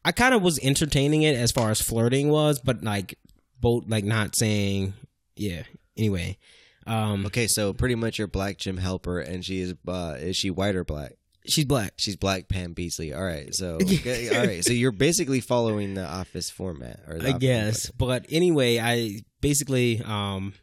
[0.06, 3.18] I kind of was entertaining it as far as flirting was, but like
[3.62, 4.94] both like not saying
[5.38, 5.64] yeah.
[5.98, 6.38] Anyway,
[6.86, 10.50] um Okay, so pretty much you're black Jim Halpert, and she is uh, is she
[10.52, 11.14] white or black?
[11.46, 11.94] She's black.
[11.98, 13.16] She's black Pam Beesly.
[13.16, 17.34] All right, so okay, all right, so you're basically following the Office format, or I
[17.34, 17.90] guess.
[17.92, 20.54] But anyway, I basically um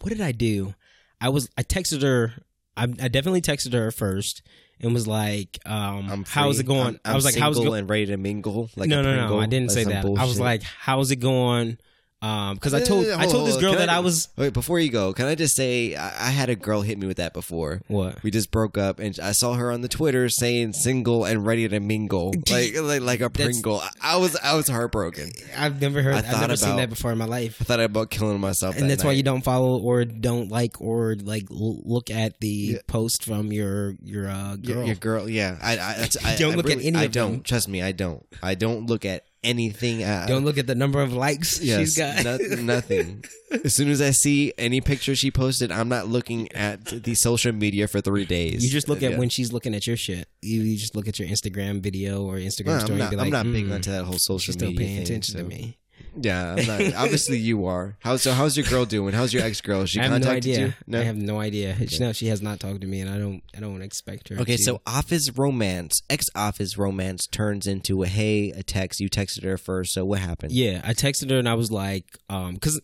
[0.00, 0.74] what did I do?
[1.20, 2.32] I was I texted her
[2.76, 4.42] I, I definitely texted her first
[4.80, 6.80] and was like, um how's it going?
[6.80, 7.80] I'm, I'm I was like, how's it going?
[7.80, 8.70] and ready to mingle.
[8.76, 10.04] Like no, no, no, I didn't say that.
[10.04, 11.78] I was like, how's it going?
[12.22, 15.14] Um, because I told I told this girl that I- was Wait, before you go,
[15.14, 17.80] can I just say I, I had a girl hit me with that before.
[17.88, 18.22] what?
[18.22, 21.66] We just broke up, and I saw her on the Twitter saying "single and ready
[21.66, 23.82] to mingle," like like, like a Pringle.
[24.02, 25.30] I, was I was heartbroken.
[25.56, 26.12] I've never heard.
[26.14, 27.56] I I've thought never seen that before in my life.
[27.60, 30.78] I thought about killing myself, And that that's why you don't follow or don't like
[30.82, 34.86] or like look at the post from your your uh, Your- girl.
[34.86, 35.56] Your, girl, yeah.
[35.62, 37.32] I, I, I Don't I look at really- any I don't.
[37.32, 37.42] them.
[37.44, 38.26] Trust me, I don't.
[38.42, 40.02] I don't look at anything.
[40.04, 42.24] Uh, don't look at the number of likes Yes, she's got.
[42.24, 43.24] no- nothing.
[43.64, 47.52] As soon as I see any picture she posted, I'm not looking at the social
[47.52, 48.64] media for three days.
[48.64, 49.18] You just look at Yeah.
[49.18, 50.28] when she's looking at your shit.
[50.42, 53.10] You, you just look at your Instagram video or Instagram Well, story I'm not, and
[53.10, 55.04] be like, I'm not big "Mm, onto that whole social She's still media paying thing,
[55.04, 55.76] attention so- to me.
[56.18, 56.94] Yeah, I'm not.
[56.96, 57.96] Obviously, you are.
[58.00, 58.32] How's so?
[58.32, 59.14] How's your girl doing?
[59.14, 59.86] How's your ex girl?
[59.86, 60.66] She I have no contacted idea.
[60.66, 60.74] you?
[60.86, 61.00] No.
[61.00, 61.76] I have no idea.
[61.88, 63.42] She, no, she has not talked to me, and I don't.
[63.56, 64.38] I don't expect her.
[64.40, 64.62] Okay, to.
[64.62, 69.00] so office romance, ex office romance turns into a hey, a text.
[69.00, 70.52] You texted her first, so what happened?
[70.52, 72.80] yeah, I texted her and I was like, um, because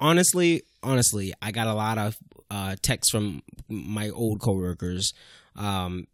[0.00, 2.16] honestly, honestly, I got a lot of
[2.50, 5.14] uh texts from my old coworkers,
[5.56, 6.06] um,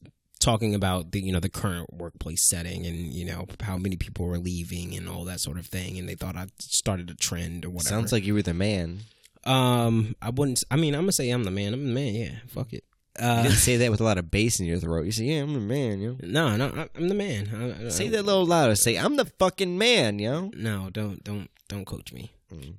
[0.43, 4.27] talking about the you know the current workplace setting and you know how many people
[4.27, 7.65] were leaving and all that sort of thing, and they thought I started a trend
[7.65, 7.89] or whatever.
[7.89, 9.01] Sounds like you were the man.
[9.45, 10.63] Um, I wouldn't.
[10.71, 11.75] I mean, I'm gonna say I'm the man.
[11.75, 12.15] I'm the man.
[12.15, 12.85] Yeah, fuck it.
[13.21, 15.05] You Uh, didn't say that with a lot of bass in your throat.
[15.05, 16.17] You say, "Yeah, I'm the man." Yo.
[16.23, 17.51] no, no, I- I'm the man.
[17.83, 18.75] I, I, Say that a little louder.
[18.77, 20.51] Say, "I'm the fucking man." Yo.
[20.55, 22.33] No, don't, don't, don't coach me.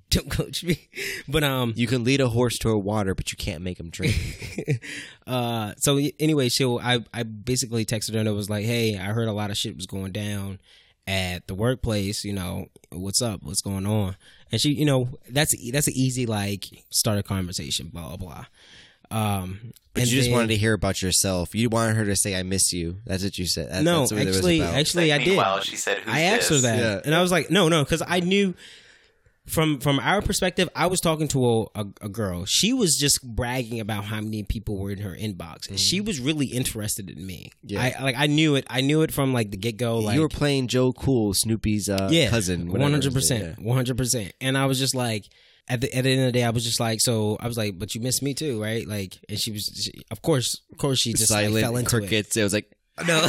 [0.10, 0.88] Don't coach me.
[1.28, 3.90] But um, You can lead a horse to a water, but you can't make him
[3.90, 4.82] drink.
[5.28, 9.06] uh, so anyway, so I, I basically texted her and it was like, hey, I
[9.14, 10.60] heard a lot of shit was going down
[11.08, 12.24] at the workplace.
[12.26, 13.42] You know, what's up?
[13.44, 14.16] What's going on?
[14.52, 17.88] And she, you know, that's that's an easy like start a conversation.
[17.88, 18.46] Blah blah blah.
[19.12, 21.54] Um, But and you just then- wanted to hear about yourself.
[21.56, 23.72] You wanted her to say, "I miss you." That's what you said.
[23.72, 24.74] That- no, that's what it was actually, about.
[24.76, 25.28] actually, I did.
[25.28, 27.02] Meanwhile, she said, Who's I asked her that, Yeah.
[27.06, 28.56] and I was like, no, no, because I knew
[29.46, 32.46] from from our perspective, I was talking to a, a, a girl.
[32.46, 36.20] She was just bragging about how many people were in her inbox, and she was
[36.20, 37.52] really interested in me.
[37.62, 37.82] Yeah.
[37.98, 38.66] I like I knew it.
[38.70, 40.00] I knew it from like the get go.
[40.00, 42.72] Like you were playing Joe Cool, Snoopy's uh, yeah, cousin.
[42.72, 44.32] one hundred percent, one hundred percent.
[44.40, 45.26] And I was just like.
[45.70, 47.58] At the, at the end of the day, I was just like, so I was
[47.58, 48.86] like, but you miss me too, right?
[48.86, 51.96] Like, and she was, she, of course, of course, she just like, Silent fell into
[51.96, 52.00] it.
[52.02, 52.36] crickets.
[52.36, 52.44] It.
[52.44, 52.70] was like,
[53.08, 53.22] No,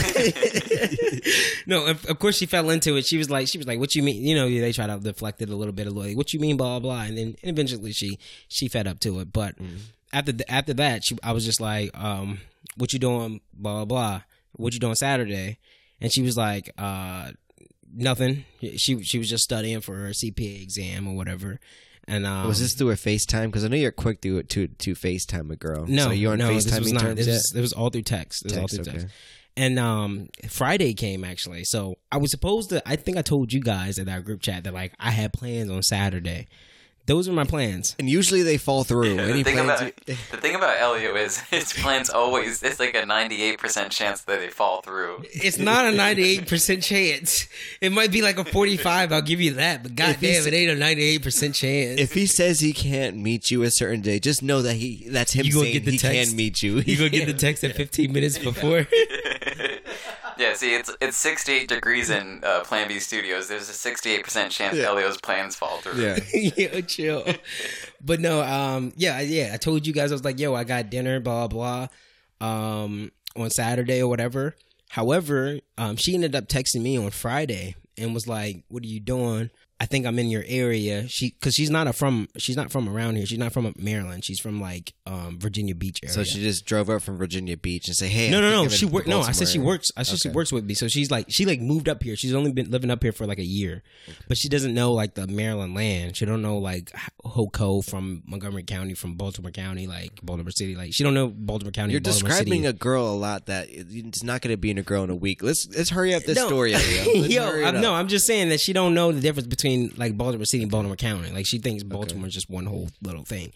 [1.67, 1.87] no.
[1.87, 3.07] Of, of course, she fell into it.
[3.07, 5.41] She was like, she was like, "What you mean?" You know, they try to deflect
[5.43, 7.03] it a little bit, Of like, "What you mean?" Blah blah.
[7.03, 9.33] And then eventually, she she fed up to it.
[9.33, 9.57] But
[10.13, 12.41] after the, after that, she, I was just like, um,
[12.77, 14.23] "What you doing?" Blah blah blah.
[14.53, 15.59] What you doing Saturday?
[16.01, 17.33] And she was like, uh,
[17.93, 18.45] "Nothing."
[18.77, 21.61] She she was just studying for her CPA exam or whatever.
[22.07, 23.47] And um, was this through a FaceTime?
[23.47, 25.87] Because I know you're quick to to to FaceTime a girl.
[25.87, 27.17] No, so you on no, this was not.
[27.17, 28.45] This was, it was all through text.
[28.45, 29.07] It was all Text, through text.
[29.57, 31.65] And um, Friday came actually.
[31.65, 32.83] So I was supposed to.
[32.89, 35.71] I think I told you guys in our group chat that like I had plans
[35.71, 36.49] on Saturday.
[37.07, 37.95] Those are my plans.
[37.99, 39.17] And usually they fall through.
[39.17, 39.81] The Any thing, plans?
[39.83, 44.41] about, the thing about Elliot is his plans always, it's like a 98% chance that
[44.41, 45.23] they fall through.
[45.33, 47.47] It's not a ninety-eight percent chance.
[47.83, 49.13] It might be like a forty-five.
[49.13, 49.83] I'll give you that.
[49.83, 52.01] But goddamn, it ain't a ninety-eight percent chance.
[52.01, 55.33] if he says he can't meet you a certain day, just know that he that's
[55.33, 56.29] him You saying get the he text?
[56.31, 56.79] can meet you.
[56.81, 58.87] you gonna get the text at fifteen minutes before.
[60.39, 63.49] Yeah, see, it's it's 68 degrees in uh, Plan B Studios.
[63.49, 64.89] There's a 68% chance Yeah.
[64.89, 66.01] Elio's plans fall through.
[66.03, 66.19] yeah.
[66.57, 67.25] yo, chill.
[68.01, 69.51] But no, um, yeah, yeah.
[69.55, 71.89] I told you guys I was like, yo, I got dinner, blah blah,
[72.41, 74.55] um, on Saturday or whatever.
[74.91, 79.01] However, um, she ended up texting me on Friday and was like, "What are you
[79.01, 81.09] doing?" I think I'm in your area.
[81.09, 83.27] She, because she's not a from, she's not from around here.
[83.27, 84.25] She's not from Maryland.
[84.25, 86.13] She's from like um, Virginia Beach area.
[86.13, 88.69] So she just drove up from Virginia Beach and say, "Hey, No, I no, no.
[88.69, 89.09] She worked.
[89.09, 89.91] No, I said she works.
[89.97, 90.75] I said she works with me.
[90.75, 92.15] So she's like, she like moved up here.
[92.15, 93.83] She's only been living up here for like a year,
[94.29, 96.17] but she doesn't know like the Maryland land.
[96.17, 96.93] She don't know like
[97.25, 100.77] Hoco from Montgomery County, from Baltimore County, like Baltimore City.
[100.77, 101.93] Like she don't know Baltimore County.
[101.93, 102.67] You're Baltimore describing City.
[102.67, 105.17] a girl a lot that it's not going to be in a girl in a
[105.17, 105.43] week.
[105.43, 106.47] Let's let's hurry up this No.
[106.47, 106.73] story.
[106.75, 109.64] Let's Yo, I'm, no, I'm just saying that she don't know the difference between
[109.97, 111.31] like Baltimore City and Baltimore County.
[111.31, 113.53] Like she thinks Baltimore is just one whole little thing.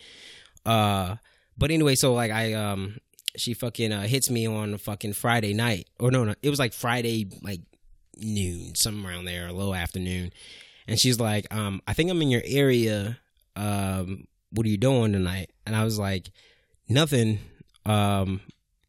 [0.64, 1.16] Uh,
[1.56, 2.98] but anyway, so like I um,
[3.36, 6.58] she fucking uh, hits me on a fucking Friday night, or no, no, it was
[6.58, 7.60] like Friday like
[8.16, 10.32] noon, somewhere around there, a little afternoon,
[10.86, 13.18] and she's like, um, I think I'm in your area.
[13.56, 15.50] Um, what are you doing tonight?
[15.66, 16.30] And I was like,
[16.88, 17.38] nothing.
[17.84, 18.40] Um,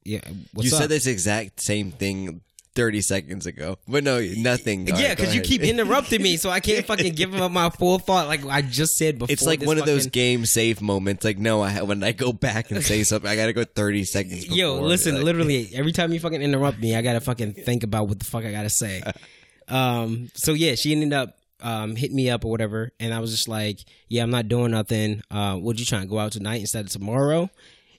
[0.03, 0.21] yeah,
[0.53, 0.81] what's you up?
[0.81, 2.41] said this exact same thing
[2.79, 3.77] 30 seconds ago.
[3.87, 4.87] But no, nothing.
[4.87, 7.99] Yeah, go because you keep interrupting me, so I can't fucking give up my full
[7.99, 9.33] thought like I just said before.
[9.33, 11.25] It's like one of those game save moments.
[11.25, 14.43] Like, no, I when I go back and say something, I gotta go 30 seconds.
[14.45, 14.57] Before.
[14.57, 18.07] Yo, listen, Like, literally every time you fucking interrupt me, I gotta fucking think about
[18.07, 19.03] what the fuck I gotta say.
[19.67, 23.31] Um, so yeah, she ended up um hitting me up or whatever, and I was
[23.31, 25.21] just like, yeah, I'm not doing nothing.
[25.29, 27.49] Uh, would you trying to go out tonight instead of tomorrow?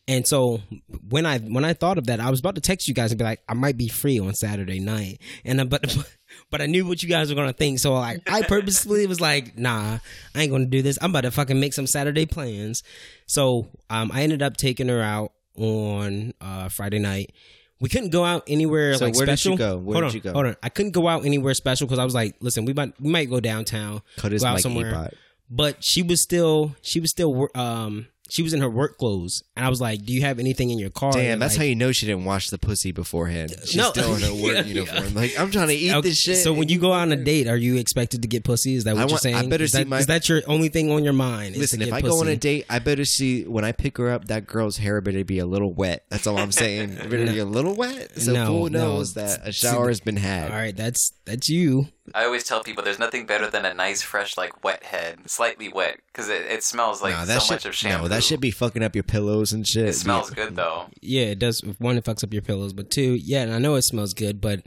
[0.09, 0.61] And so
[1.09, 3.19] when I when I thought of that, I was about to text you guys and
[3.19, 5.97] be like, I might be free on Saturday night, and uh, but
[6.51, 9.57] but I knew what you guys were gonna think, so like I purposely was like,
[9.57, 9.99] nah,
[10.35, 10.99] I ain't gonna do this.
[11.01, 12.83] I'm about to fucking make some Saturday plans.
[13.27, 17.33] So um, I ended up taking her out on uh, Friday night.
[17.81, 19.53] We couldn't go out anywhere So like where did special.
[19.53, 19.79] you go?
[19.79, 20.33] Where hold did on, you go?
[20.33, 23.01] Hold on, I couldn't go out anywhere special because I was like, listen, we might
[23.01, 25.11] we might go downtown, Cut his go out somewhere
[25.51, 29.65] but she was still she was still um she was in her work clothes and
[29.67, 31.75] i was like do you have anything in your car Damn, that's like, how you
[31.75, 33.55] know she didn't wash the pussy beforehand.
[33.65, 33.91] She's No.
[33.91, 35.15] still in her work Yeah, uniform.
[35.15, 36.39] Like, I'm trying to eat Okay, this shit.
[36.39, 38.75] So when you go on a date, are you expected to get pussy?
[38.75, 39.49] Is that what I you're want- I saying?
[39.51, 41.55] better is see that, my- is that your only thing on your mind?
[41.57, 43.73] is Listen, to if get I go on a date, I better see when I
[43.73, 46.05] pick her up, that girl's hair better be a little wet.
[46.11, 46.93] That's all I'm saying.
[46.93, 48.79] It better be a little wet, so No, fool no.
[48.79, 50.51] knows that a shower has been had.
[50.51, 51.89] all right, that's that's you.
[52.13, 55.69] I always tell people there's nothing better than a nice, fresh, like wet head, slightly
[55.69, 58.09] wet, because it, it smells like Nah, so that much shit, of shampoo.
[58.21, 59.89] That should be fucking up your pillows and shit.
[59.89, 60.87] It smells good though.
[61.01, 61.61] Yeah, it does.
[61.79, 64.41] One, it fucks up your pillows, but two, yeah, and I know it smells good,
[64.41, 64.61] but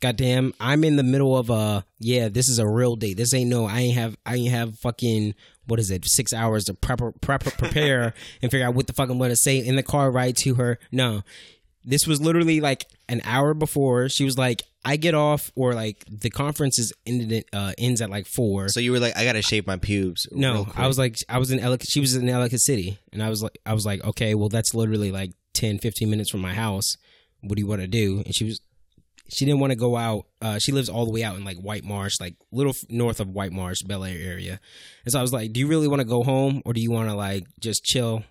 [0.00, 2.28] goddamn, I'm in the middle of a yeah.
[2.28, 3.16] This is a real date.
[3.16, 3.66] This ain't no.
[3.66, 4.16] I ain't have.
[4.24, 5.34] I ain't have fucking.
[5.66, 6.04] What is it?
[6.04, 9.58] Six hours to prep, prep prepare and figure out what the fuck I'm gonna say
[9.58, 10.78] in the car ride to her.
[10.92, 11.22] No,
[11.84, 14.08] this was literally like an hour before.
[14.08, 18.10] She was like, "I get off," or like the conference is ended uh, ends at
[18.10, 18.68] like four.
[18.68, 20.28] So you were like, I gotta shave my pubes.
[20.32, 20.68] No.
[20.76, 21.88] I was like, I was in Ellicott.
[21.88, 24.74] She was in Ellicott City, and I was like, I was like, okay, well, that's
[24.74, 26.96] literally like 10, 15 minutes from my house.
[27.40, 28.22] What do you want to do?
[28.26, 28.60] And she was,
[29.28, 30.26] she didn't want to go out.
[30.42, 33.20] Uh, she lives all the way out in like White Marsh, like little f- north
[33.20, 34.60] of White Marsh, Bel Air area.
[35.04, 36.90] And so I was like, do you really want to go home, or do you
[36.90, 38.24] want to like just chill?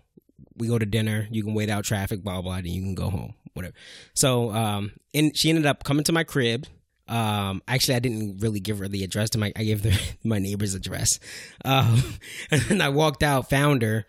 [0.60, 1.28] We go to dinner.
[1.32, 3.74] You can wait out traffic, blah blah, and you can go home, whatever.
[4.14, 6.68] So, um, and she ended up coming to my crib.
[7.08, 9.52] Um, actually, I didn't really give her the address to my.
[9.56, 9.92] I gave her
[10.24, 11.20] my neighbor's address.
[11.66, 12.04] Um,
[12.52, 14.06] and then I walked out, found her,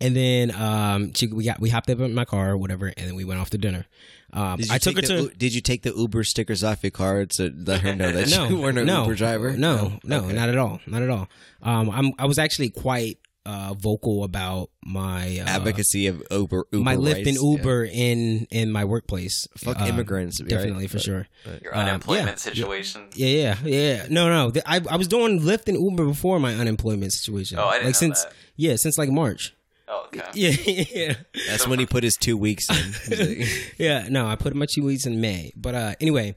[0.00, 3.08] and then um, she we got we hopped up in my car or whatever, and
[3.08, 3.86] then we went off to dinner.
[4.34, 5.36] Um, I took her take to.
[5.36, 8.48] Did you take the Uber stickers off your car to let her know that no,
[8.48, 9.56] you weren't an no, Uber driver?
[9.56, 10.32] No, no, Okay.
[10.32, 11.28] not at all, not at all.
[11.62, 16.84] Um, I'm I was actually quite uh vocal about my uh, Advocacy of Uber, Uber
[16.84, 17.50] my Lyft and rights, yeah.
[17.50, 19.46] Uber in in my workplace.
[19.58, 20.48] Fuck Um, immigrants, right?
[20.48, 21.28] definitely for But- sure.
[21.62, 22.34] Your Um, unemployment yeah.
[22.36, 23.02] situation.
[23.14, 24.06] Yeah, yeah, yeah.
[24.10, 24.52] No, no.
[24.66, 27.58] I I was doing Lyft and Uber before my unemployment situation.
[27.58, 28.32] Oh, I didn't like know since that.
[28.56, 29.54] yeah, since like March.
[29.88, 30.22] Oh, okay.
[30.34, 30.50] Yeah,
[30.94, 31.14] yeah,
[31.48, 33.44] That's when he put his two weeks in.
[33.78, 34.06] Yeah.
[34.08, 35.52] No, I put my two weeks in May.
[35.56, 36.36] But uh, anyway,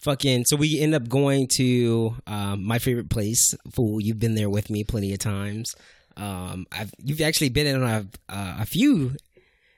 [0.00, 0.44] fucking.
[0.46, 3.54] So we end up going to um, my favorite place.
[3.74, 5.74] Fool, you've been there with me plenty of times.
[6.16, 9.16] Um, I've you've actually been in a uh, a few.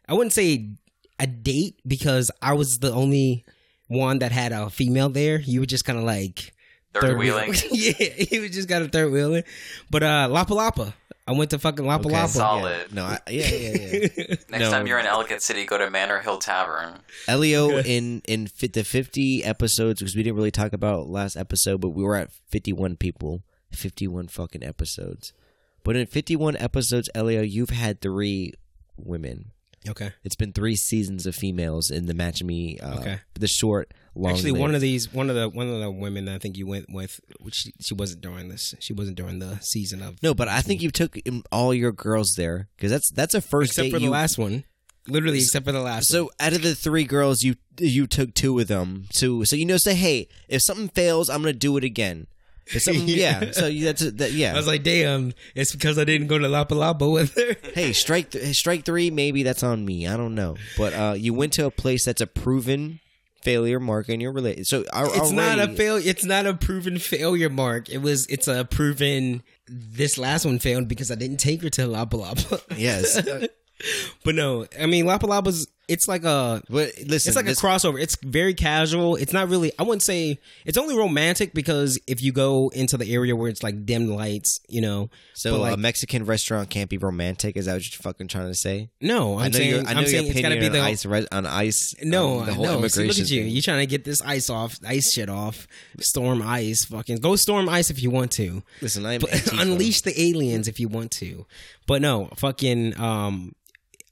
[0.08, 0.70] I wouldn't say
[1.18, 3.44] a date because I was the only
[3.88, 5.40] one that had a female there.
[5.40, 6.52] You were just kind of like
[6.94, 7.52] Third wheeling.
[7.70, 9.44] yeah, he was just got a third wheeling.
[9.90, 10.94] But uh La Palapa.
[11.28, 12.28] I went to fucking Lapa okay, Lapa.
[12.28, 12.94] Solid.
[12.94, 14.08] No, I, yeah, yeah, yeah.
[14.48, 14.70] Next No.
[14.70, 17.00] time you're in Ellicott City, go to Manor Hill Tavern.
[17.26, 21.80] Elio in in fi- the 50 episodes because we didn't really talk about last episode,
[21.80, 25.32] but we were at 51 people, 51 fucking episodes.
[25.86, 28.54] But in 51 episodes, Elio, you've had three
[28.96, 29.52] women.
[29.88, 30.10] Okay.
[30.24, 32.76] It's been three seasons of females in the Match Me.
[32.80, 33.20] Uh, Okay.
[33.38, 34.32] The short, long.
[34.32, 36.66] Actually, one of these, one of the one of the women that I think you
[36.66, 38.74] went with, which she, she wasn't during this.
[38.80, 40.20] She wasn't during the season of.
[40.24, 41.16] No, but I think you took
[41.52, 44.64] all your girls there because that's that's a first except for the you- last one.
[45.06, 46.10] Literally, except for the last.
[46.12, 46.26] one.
[46.26, 49.06] So out of the three girls, you you took two of them.
[49.12, 52.26] So so you know, say hey, if something fails, I'm gonna do it again.
[52.68, 53.52] Something, yeah.
[53.52, 54.52] So that's that, yeah.
[54.52, 57.56] I was like, damn, it's because I didn't go to La Palapa with her.
[57.74, 59.10] hey, strike th- strike three.
[59.10, 60.06] Maybe that's on me.
[60.06, 60.56] I don't know.
[60.76, 63.00] But uh, you went to a place that's a proven
[63.42, 64.66] failure mark in your related.
[64.66, 65.96] So al- It's not a fail.
[65.96, 67.88] It's not a proven failure, Mark.
[67.88, 68.26] It was.
[68.26, 69.42] It's a proven.
[69.68, 72.60] This last one failed because I didn't take her to La Palapa.
[72.76, 73.20] Yes.
[74.24, 77.62] but no, I mean La Palapa's it's like a But listen, it's like this- a
[77.66, 78.00] crossover.
[78.00, 79.16] It's very casual.
[79.16, 79.72] It's not really.
[79.78, 83.62] I wouldn't say it's only romantic because if you go into the area where it's
[83.62, 85.10] like dim lights, you know.
[85.34, 87.56] So like, a Mexican restaurant can't be romantic.
[87.56, 88.90] Is that what you're fucking trying to say?
[89.00, 90.72] no, I I'm know saying your, I know I'm your saying it's gotta be on
[90.72, 91.94] the ice on ice.
[92.02, 92.88] No, um, the whole no.
[92.88, 93.42] See, look at you.
[93.42, 93.52] thing.
[93.52, 95.66] You're trying to get this ice off, ice shit off.
[96.00, 98.62] Storm ice, fucking go storm ice if you want to.
[98.82, 101.46] Listen, I'm But unleash the aliens if you want to.
[101.86, 102.98] But no, fucking.
[103.00, 103.54] Um,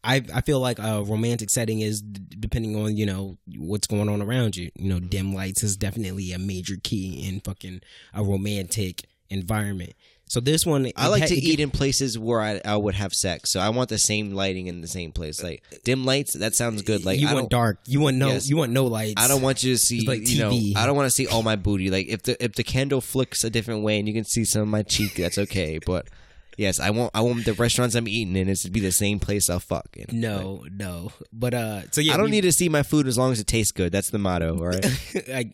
[0.05, 4.23] I I feel like a romantic setting is depending on you know what's going on
[4.23, 4.71] around you.
[4.77, 5.09] You know, mm-hmm.
[5.09, 7.81] dim lights is definitely a major key in fucking
[8.13, 9.95] a romantic environment.
[10.27, 13.13] So this one, I like ha- to eat in places where I, I would have
[13.13, 15.43] sex, so I want the same lighting in the same place.
[15.43, 17.05] Like dim lights, that sounds good.
[17.05, 17.79] Like you I want dark.
[17.87, 18.29] You want no.
[18.29, 18.49] Yes.
[18.49, 19.23] You want no lights.
[19.23, 21.27] I don't want you to see, It's like you know, I don't want to see
[21.27, 21.91] all my booty.
[21.91, 24.63] Like if the if the candle flicks a different way and you can see some
[24.63, 25.79] of my cheek, that's okay.
[25.85, 26.09] But
[26.57, 29.19] yes, I want I want the restaurants I'm eating in is to be the same
[29.21, 30.21] place I'll fuck in.
[30.21, 31.13] No, no.
[31.33, 33.41] But uh, so yeah, I don't we- need to see my food as long as
[33.41, 33.93] it tastes good.
[33.93, 34.87] That's the motto, all right?
[35.29, 35.51] I,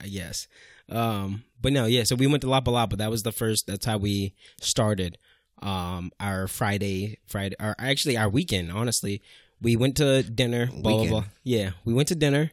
[0.00, 0.48] I guess.
[0.88, 2.04] Um, but no, yeah.
[2.04, 2.96] So we went to La Palapa.
[2.98, 3.66] That was the first.
[3.66, 5.18] That's how we started.
[5.62, 8.70] Um, our Friday, Friday, or actually our weekend.
[8.70, 9.22] Honestly,
[9.60, 10.66] we went to dinner.
[10.66, 11.24] Blah blah blah.
[11.44, 12.52] Yeah, we went to dinner.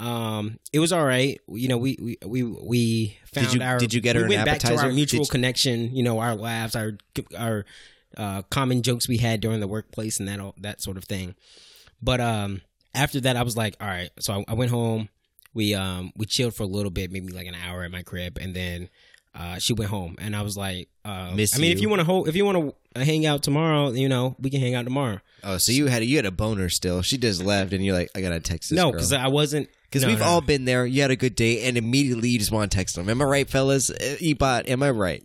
[0.00, 1.40] Um, it was all right.
[1.48, 3.78] You know, we we we, we found you- our.
[3.78, 4.86] did you get her we an went back to appetizer?
[4.86, 5.94] our mutual Did connection.
[5.94, 6.92] You know, our laughs, our
[7.36, 7.64] our
[8.16, 11.34] uh, common jokes we had during the workplace and that all, that sort of thing.
[12.00, 12.60] But um,
[12.94, 14.10] after that, I was like, all right.
[14.20, 15.08] So I, I went home.
[15.54, 18.38] We um we chilled for a little bit, maybe like an hour at my crib,
[18.40, 18.88] and then
[19.34, 20.16] uh, she went home.
[20.18, 21.82] And I was like, uh, Miss I mean, if you.
[21.82, 24.60] you want to hold, if you want to hang out tomorrow, you know, we can
[24.60, 25.20] hang out tomorrow.
[25.44, 27.02] oh, so you had you had a boner still.
[27.02, 29.68] She just left, and you're like, I gotta text this no, because I wasn't.
[29.84, 30.24] Because no, we've no.
[30.26, 30.84] all been there.
[30.84, 33.08] You had a good day, and immediately you just want to text them.
[33.08, 33.90] Am I right, fellas?
[33.90, 35.24] Uh, Ebot, am I right?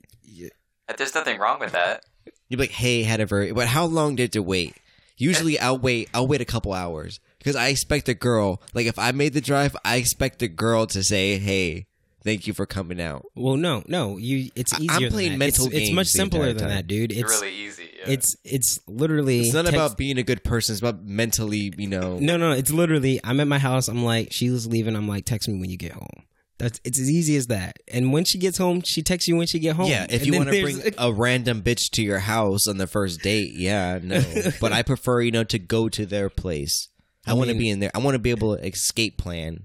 [0.98, 2.04] There's nothing wrong with that.
[2.50, 3.52] You'd be like, hey, had a very.
[3.52, 4.76] But how long did you wait?
[5.18, 6.10] Usually, I'll wait.
[6.14, 8.62] I'll wait a couple hours because I expect the girl.
[8.74, 11.88] Like, if I made the drive, I expect the girl to say, "Hey,
[12.24, 14.18] thank you for coming out." Well, no, no.
[14.18, 15.00] You, it's I- I'm easier.
[15.00, 15.38] than playing that.
[15.38, 17.12] mental It's, it's much simpler than that, dude.
[17.12, 17.90] It's It's really easy.
[18.00, 18.14] Yeah.
[18.14, 19.42] it's it's literally.
[19.42, 20.74] It's not text- about being a good person.
[20.74, 22.18] It's about mentally, you know.
[22.20, 23.20] No, no, it's literally.
[23.24, 23.88] I'm at my house.
[23.88, 24.96] I'm like, Sheila's leaving.
[24.96, 26.24] I'm like, text me when you get home.
[26.60, 27.78] That's it's as easy as that.
[27.88, 29.90] And when she gets home, she texts you when she get home.
[29.90, 32.88] Yeah, if And you want to bring a random bitch to your house on the
[32.88, 34.24] first date, yeah, no.
[34.62, 36.90] but I prefer, you know, to go to their place.
[37.26, 37.92] I, want to be in there.
[37.96, 39.64] I want to be able to escape plan.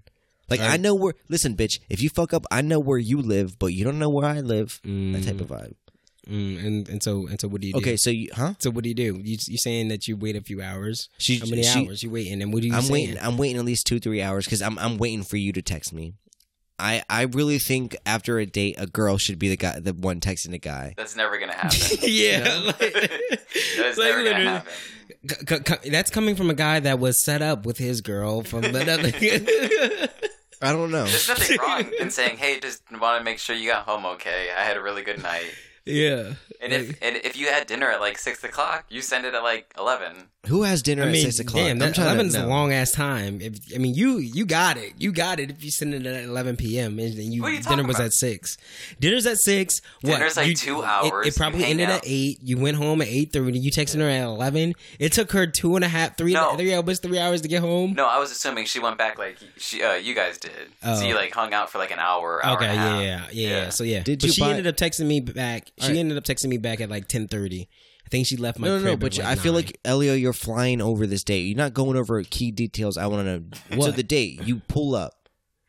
[0.49, 0.81] Like I Right.
[0.81, 1.15] know where.
[1.29, 1.79] Listen, bitch.
[1.89, 4.41] If you fuck up, I know where you live, but you don't know where I
[4.41, 4.81] live.
[4.85, 5.75] That type of vibe.
[6.29, 7.79] Mm, and and so and so, what do you do?
[7.79, 8.53] Okay, so you, huh?
[8.59, 9.19] So what do you do?
[9.23, 11.09] You you saying that you wait a few hours?
[11.17, 12.43] She- How many she- hours you waiting?
[12.43, 12.75] And what do you?
[12.75, 12.93] I'm saying?
[12.93, 13.19] waiting.
[13.19, 15.93] I'm waiting at least two, three hours because I'm I'm waiting for you to text
[15.95, 16.15] me.
[16.79, 20.21] I I really think after a date, a girl should be the guy, the one
[20.21, 20.93] texting the guy.
[20.99, 21.79] That's never gonna happen.
[22.03, 24.31] yeah, like, That's like never literally.
[24.45, 24.73] gonna happen.
[25.31, 28.43] C- c- c- that's coming from a guy that was set up with his girl
[28.43, 29.11] from another.
[30.61, 31.05] I don't know.
[31.05, 34.51] There's nothing wrong in saying, "Hey, just want to make sure you got home okay.
[34.57, 35.53] I had a really good night."
[35.89, 39.35] Yeah, And if and if you had dinner at like six o'clock, you send it
[39.35, 40.29] at like eleven.
[40.47, 41.57] Who has dinner I mean, at six o'clock?
[41.65, 43.41] damn, I'm that trying eleven's a long ass time.
[43.41, 45.51] If I mean, you you got it, you got it.
[45.51, 46.99] If you send it at eleven p.m.
[46.99, 48.07] and then you, What are you dinner was about?
[48.07, 48.57] at six,
[49.01, 49.81] dinner's at six.
[50.01, 50.13] What?
[50.13, 51.97] Dinner's like You- two it- hours, It, probably ended out.
[51.99, 52.39] at eight.
[52.43, 53.59] You went home at eight thirty.
[53.59, 54.75] You texted her at eleven.
[54.99, 56.57] It took her two and a half, three, No.
[56.57, 57.93] three almost three hours to get home.
[57.95, 60.53] No, I was assuming she went back like she, uh, you guys did.
[60.83, 60.99] Oh.
[60.99, 62.45] So you like hung out for like an hour.
[62.45, 63.35] hour Okay, and yeah, half.
[63.35, 63.69] yeah, yeah, yeah.
[63.71, 65.71] So yeah, Did but you she buy- ended up texting me back.
[65.81, 65.99] She Alright.
[65.99, 67.69] ended up texting me back at like ten thirty.
[68.05, 68.97] I think she left my No, no, no.
[68.97, 71.41] But like, I feel like Elio, you're flying over this date.
[71.43, 72.97] You're not going over key details.
[72.97, 73.83] I want to know.
[73.83, 75.15] So the date, you pull up.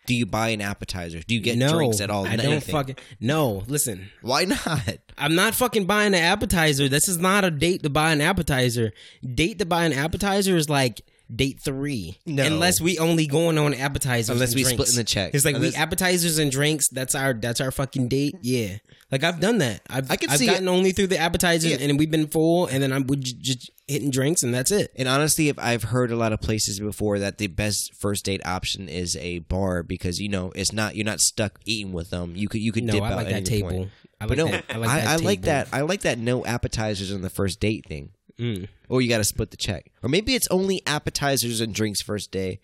[0.06, 1.20] Do you buy an appetizer?
[1.22, 2.26] Do you get no, drinks at all?
[2.26, 2.74] I don't Anything?
[2.74, 3.64] fucking no.
[3.68, 4.98] Listen, Why not?
[5.20, 6.90] I'm not fucking buying an appetizer.
[6.90, 8.92] This is not a date to buy an appetizer.
[9.36, 11.02] Date to buy an appetizer is like
[11.34, 12.18] date three.
[12.26, 12.44] No.
[12.46, 14.30] Unless we only going on appetizers.
[14.30, 14.74] Unless we drinks.
[14.76, 15.34] splitting the check.
[15.36, 16.90] It's like Unless- we appetizers and drinks.
[16.90, 18.36] That's our that's our fucking date.
[18.42, 18.78] Yeah.
[19.12, 19.82] Like I've done that.
[19.90, 20.72] I've I can I've see gotten it.
[20.72, 21.78] only through the appetizers Yeah.
[21.80, 24.92] and we've been full and then I'm we j- just hitting drinks and that's it.
[24.96, 28.42] And honestly, if I've heard a lot of places before that the best first date
[28.46, 32.36] option is a bar because you know it's not you're not stuck eating with them.
[32.36, 33.70] You could you could No, dip I out like at that any table.
[33.70, 33.90] point.
[34.22, 34.66] I But like no, that.
[34.70, 35.08] I like I, that.
[35.08, 35.46] I like table.
[35.46, 35.68] that.
[35.72, 36.20] I like that.
[36.20, 38.10] No appetizers on the first date thing.
[38.40, 38.68] Mm.
[38.88, 39.92] Or you got to split the check.
[40.02, 42.60] Or maybe it's only appetizers and drinks first day.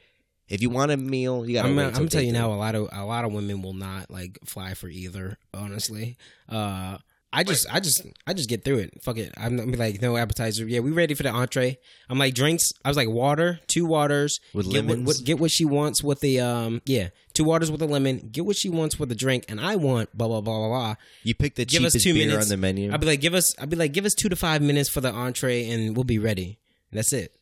[0.48, 1.84] If you want a meal, you got to I'm, wait.
[1.86, 3.74] I'm till gonna tell day you now, a lot of a lot of women will
[3.74, 5.38] not like fly for either.
[5.54, 6.18] Honestly,
[6.50, 6.98] uh,
[7.34, 9.02] I just, I just, I just get through it.
[9.04, 9.34] Fuck it.
[9.36, 10.66] I'm, I'm like, no appetizer.
[10.68, 11.78] Yeah, we ready for the entree.
[12.10, 12.72] I'm like drinks.
[12.86, 15.08] I was like water, two waters With get what, lemons?
[15.08, 18.30] what- get what she wants with the um, yeah, two waters with a lemon.
[18.32, 20.96] Get what she wants with a drink, and I want blah blah blah blah blah.
[21.24, 22.92] You pick the Give us cheapest two beer minutes on the menu.
[22.92, 25.02] I'd be like, give us, I'd be like, give us two to five minutes for
[25.02, 26.60] the entree, and we'll be ready.
[26.92, 27.36] That's it.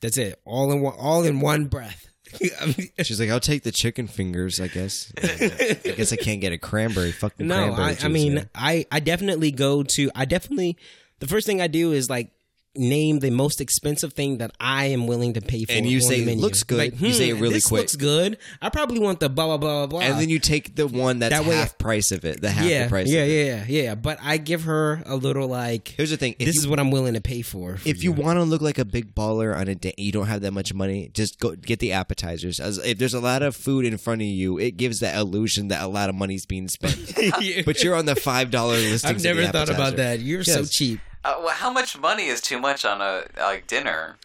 [0.00, 0.40] That's it.
[0.44, 2.06] All in one, all in one breath.
[3.02, 4.60] She's like, I'll take the chicken fingers.
[4.60, 5.12] I guess.
[5.16, 7.10] I guess I can't get a cranberry.
[7.10, 8.48] Fuck the no, cranberry I, I mean.
[8.54, 10.10] I, I definitely go to.
[10.14, 10.76] I definitely.
[11.20, 12.30] The first thing I do is like
[12.76, 15.72] name the most expensive thing that I am willing to pay for.
[15.72, 16.40] And you say, menu.
[16.40, 17.80] "Looks good." Like, hmm, You say it really this quick.
[17.80, 18.38] Looks good.
[18.62, 20.00] I probably want the blah blah blah blah.
[20.00, 22.40] and then you take the one that's That way- half price of it.
[22.40, 23.08] The half yeah, the price.
[23.08, 23.32] yeah, of it.
[23.46, 23.94] yeah, yeah, yeah.
[23.94, 25.88] But I give her a little like.
[25.96, 27.76] Here's the thing: this you, is what I'm willing to pay for.
[27.76, 30.26] for if you want to look like a big baller on a day, you don't
[30.26, 31.10] have that much money.
[31.12, 32.60] Just go get the appetizers.
[32.60, 35.68] As if there's a lot of food in front of you, it gives that illusion
[35.68, 36.96] that a lot of money's being spent.
[37.64, 39.04] but you're on the five dollar listings.
[39.04, 40.20] I've never thought about that.
[40.20, 41.00] You're so cheap.
[41.28, 44.16] Uh, well, how much money is too much on a like dinner?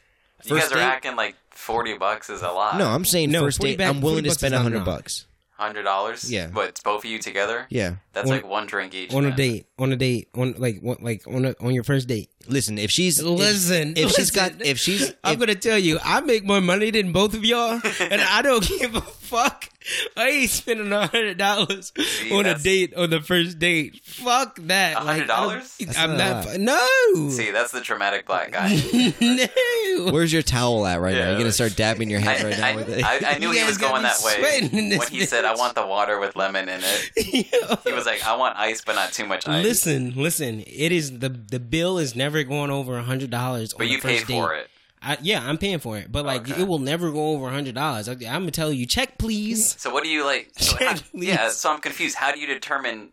[0.43, 0.85] You First guys are date?
[0.85, 2.77] acting like forty bucks is a lot.
[2.77, 3.77] No, I'm saying No, first 40 date.
[3.77, 4.85] back- I'm willing 40 to bucks spend is a not hundred enough.
[4.85, 5.25] bucks.
[5.55, 6.29] hundred dollars.
[6.31, 6.47] Yeah.
[6.53, 7.67] but it's both of you together.
[7.69, 7.95] Yeah.
[8.11, 9.13] that's On- like one drink each.
[9.13, 9.37] on a man.
[9.37, 12.29] date, on a date, on like what, like on a, on your first date.
[12.47, 14.67] Listen, if she's if- Listen, if, she's got, listen.
[14.67, 17.79] if she's, I'm if- gonna tell you, I make more money than both of y'all,
[18.01, 19.01] and I don't give a
[19.33, 19.69] fuck.
[20.15, 21.91] I ain't spending a hundred dollars
[22.31, 23.99] on a date on the first date.
[24.03, 24.97] Fuck that.
[24.97, 25.05] $100?
[25.05, 26.59] Like, I don't- That's I'm not not.
[26.59, 27.29] no.
[27.29, 28.81] See, that's the dramatic black guy.
[29.19, 29.47] no.
[30.11, 31.29] where's your towel at right now?
[31.31, 33.03] You're gonna start dabbing your I, head right now I, with it.
[33.03, 35.55] I, I knew he was going that way sweating in this when he said, "I
[35.55, 39.11] want the water with lemon in it." He was like, "I want ice, but not
[39.11, 40.61] too much ice." Listen, listen.
[40.65, 43.73] It is the the bill is never going over a hundred dollars.
[43.73, 44.69] but you paid for it.
[45.03, 46.61] I, yeah, I'm paying for it, but like Okay.
[46.61, 48.07] it will never go over a hundred dollars.
[48.07, 49.75] I'm gonna tell you, check please.
[49.79, 50.51] So what do you like?
[50.57, 52.15] So Check, how, yeah, so I'm confused.
[52.15, 53.09] How do you determine?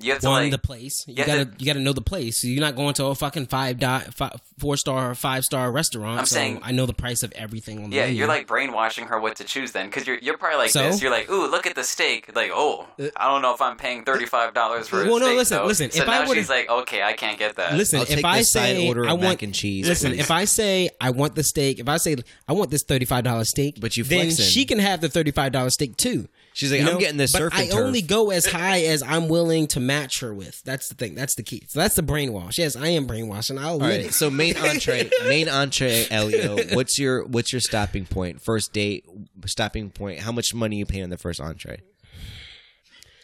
[0.00, 1.04] You have to One like the place.
[1.06, 2.42] You Yeah, gotta the- you gotta know the place.
[2.42, 6.18] You're not going to a fucking five dot five, four star five star restaurant.
[6.20, 8.18] I'm so saying- I know the price of everything on the Yeah, menu.
[8.18, 10.84] you're like brainwashing her what to choose then, because you're you're probably like So?
[10.84, 11.02] this.
[11.02, 12.34] You're like, ooh, look at the steak.
[12.34, 15.18] Like, oh, uh, I don't know if I'm paying thirty five dollars for a Well,
[15.18, 15.36] no, steak.
[15.36, 15.66] listen, though.
[15.66, 17.74] listen, So if I now would've- she's like, okay, I can't get that.
[17.76, 19.86] Listen, I'll if take I the side say order of I mac want and cheese,
[19.86, 20.20] listen, please.
[20.20, 22.16] if I say I want the steak, if I say
[22.48, 24.46] I want this thirty five dollar steak, But you then flexing.
[24.46, 26.28] she can have the thirty five dollar steak too.
[26.60, 27.00] She's like, You I'm know?
[27.00, 27.74] getting the but I turf.
[27.74, 30.62] only go as high as I'm willing to match her with.
[30.62, 31.14] That's the thing.
[31.14, 31.64] That's the key.
[31.66, 32.58] So that's the brainwash.
[32.58, 34.12] Yes, I am brainwashed, and I'll admit right, it.
[34.12, 36.58] so main entree, main entree, Elio.
[36.74, 38.42] What's your what's your stopping point?
[38.42, 39.06] First date
[39.46, 40.20] stopping point.
[40.20, 41.80] How much money you pay on the first entree?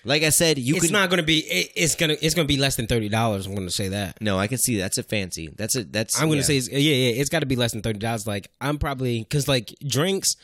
[0.02, 1.40] Like I said, you it's can not going to be.
[1.40, 2.16] It, it's gonna.
[2.22, 3.44] It's gonna be less than thirty dollars.
[3.46, 4.18] I'm going to say that.
[4.22, 5.52] No, I can see that's a fancy.
[5.54, 6.18] That's a that's.
[6.18, 6.60] I'm going to yeah.
[6.60, 7.20] say, yeah, yeah.
[7.20, 8.26] It's got to be less than thirty dollars.
[8.26, 10.36] Like I'm probably because like drinks.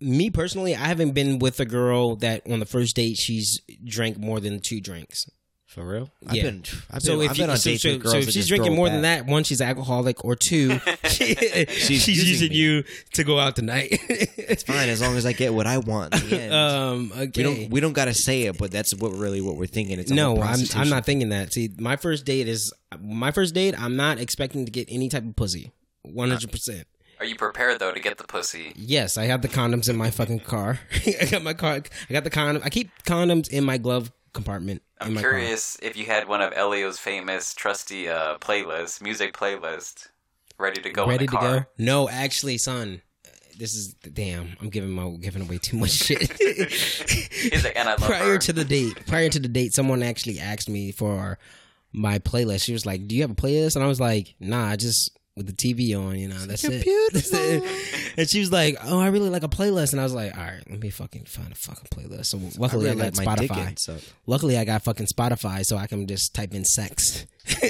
[0.00, 4.18] Me personally, I haven't been with a girl that on the first date she's drank
[4.18, 5.26] more than two drinks.
[5.66, 6.10] for real.
[6.22, 6.28] Yeah.
[6.30, 6.64] I've been.
[6.90, 8.30] I've So been, if I've you, been on so, dates so, with girls so if
[8.30, 12.84] she's drinking more it than that, one she's alcoholic, or two she's, using using you
[13.14, 13.88] to go out tonight.
[13.90, 16.14] It's fine as long as I get what I want.
[16.14, 16.54] In the end.
[16.54, 17.30] um, okay.
[17.36, 17.70] we don't.
[17.70, 19.98] We don't got to say it, but that's what really what we're thinking.
[19.98, 21.52] It's no, I'm I'm not thinking that.
[21.52, 23.74] See, my first date is my first date.
[23.80, 25.72] I'm not expecting to get any type of pussy.
[26.02, 26.86] One hundred percent.
[27.18, 28.72] Are you prepared though to get the pussy?
[28.76, 30.80] Yes, I have the condoms in my fucking car.
[31.20, 31.80] I got my car.
[32.08, 32.62] I got the condom.
[32.64, 34.82] I keep condoms in my glove compartment.
[35.00, 40.08] I'm my curious if you had one of Elio's famous trusty uh, playlists, music playlist,
[40.58, 41.06] ready to go.
[41.06, 41.58] Ready in to car.
[41.60, 41.66] go?
[41.78, 43.02] No, actually, son.
[43.58, 44.54] This is damn.
[44.60, 46.30] I'm giving my giving away too much shit.
[46.38, 48.38] He's like, and I love prior her.
[48.38, 51.38] to the date, prior to the date, someone actually asked me for
[51.92, 52.64] my playlist.
[52.64, 55.16] She was like, "Do you have a playlist?" And I was like, "Nah, I just
[55.36, 57.62] with the TV on, you know, that's it." That's it.
[58.16, 60.42] and she was like, "Oh, I really like a playlist." And I was like, "All
[60.44, 64.12] right, let me fucking find a fucking playlist." So luckily, I, really got like Spotify.
[64.26, 67.26] Luckily, I got fucking Spotify, so I can just type in sex,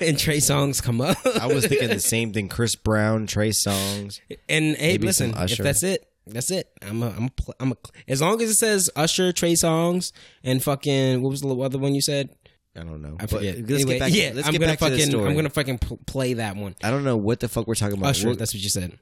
[0.00, 1.16] and Trey Songz come up.
[1.40, 2.48] I was thinking the same thing.
[2.48, 4.20] Chris Brown, Trey Songz.
[4.48, 6.68] And hey, listen, if that's it, that's it.
[6.82, 7.30] I'm a, I'm a,
[7.60, 7.76] I'm a,
[8.08, 11.94] as long as it says Usher, Trey Songz, and fucking what was the other one
[11.94, 12.30] you said?
[12.76, 13.16] I don't know.
[13.18, 13.56] I forget.
[13.56, 14.12] But let's anyway, get back.
[14.14, 15.28] Yeah, let's I'm get gonna back fucking, to the story.
[15.30, 16.74] I'm gonna fucking pl- play that one.
[16.82, 18.10] I don't know what the fuck we're talking about.
[18.10, 18.98] Usher, We're- that's what you said.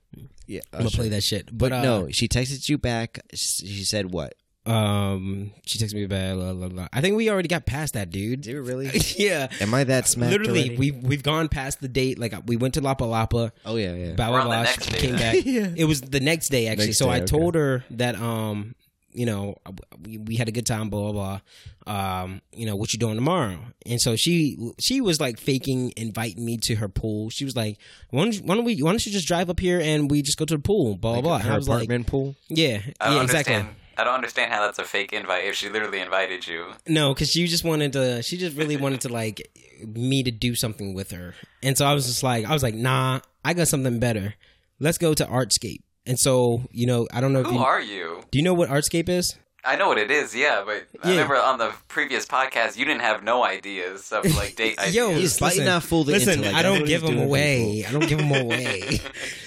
[0.46, 0.96] yeah, I'm gonna Usher.
[0.98, 1.56] play that shit.
[1.56, 3.20] But, uh, no, she texted you back.
[3.34, 4.34] She said what?
[4.66, 6.34] um, she texted me back.
[6.34, 6.88] Blah, blah, blah.
[6.92, 8.40] I think we already got past that, dude.
[8.40, 8.90] Did we really?
[9.18, 10.76] yeah, Am I that smacked literally, already?
[10.76, 12.18] we we've gone past the date.
[12.18, 13.50] Like we went to La Palapa.
[13.66, 14.12] Oh yeah, yeah.
[14.14, 14.62] Blah We're blah on the blah.
[14.62, 15.34] next She day came then.
[15.64, 15.76] back.
[15.78, 16.86] It was the next day actually.
[16.86, 17.26] Next so day, I okay.
[17.26, 18.74] told her that um,
[19.14, 19.56] you know,
[20.02, 20.90] we, we had a good time.
[20.90, 21.40] Blah blah
[21.86, 22.22] blah.
[22.22, 23.58] Um, you know, what you doing tomorrow?
[23.86, 27.30] And so she she was like faking inviting me to her pool.
[27.30, 27.78] She was like,
[28.10, 28.82] why don't, you, why don't we?
[28.82, 30.96] Why don't you just drive up here and we just go to the pool?
[30.96, 31.34] Blah blah blah.
[31.36, 32.34] And Her I was like, apartment pool.
[32.48, 33.46] yeah, I yeah, understand.
[33.46, 33.80] exactly.
[33.96, 36.66] I don't understand how that's a fake invite if she literally invited you.
[36.88, 38.24] No, because she just wanted to.
[38.24, 39.48] She just really wanted to like
[39.86, 42.74] me to do something with her, and so I was just like, I was like,
[42.74, 44.34] nah, I got something better.
[44.80, 45.82] Let's go to Artscape.
[46.06, 48.22] And so you know, I don't know if Who you are you?
[48.30, 49.36] do you know what Artscape is.
[49.66, 53.00] I know what it is, yeah, but I remember on the previous podcast you didn't
[53.00, 54.94] have no ideas of like date ideas.
[54.94, 56.54] Yo, He's fighting listen, not full the Listen, intellect.
[56.54, 57.84] I don't what give he's them doing, away.
[57.86, 59.00] I don't give them away.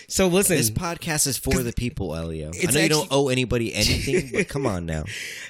[0.08, 2.48] so listen, This podcast is for the people, Elio.
[2.48, 5.04] I It's know you don't owe anybody anything, but come on now.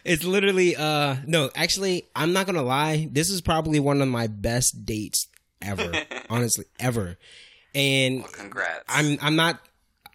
[0.03, 3.07] It's literally uh no, actually I'm not gonna lie.
[3.09, 5.27] This is probably one of my best dates
[5.61, 5.93] ever.
[6.29, 7.17] honestly, ever.
[7.73, 8.83] And Congrats.
[8.89, 9.61] I'm I'm not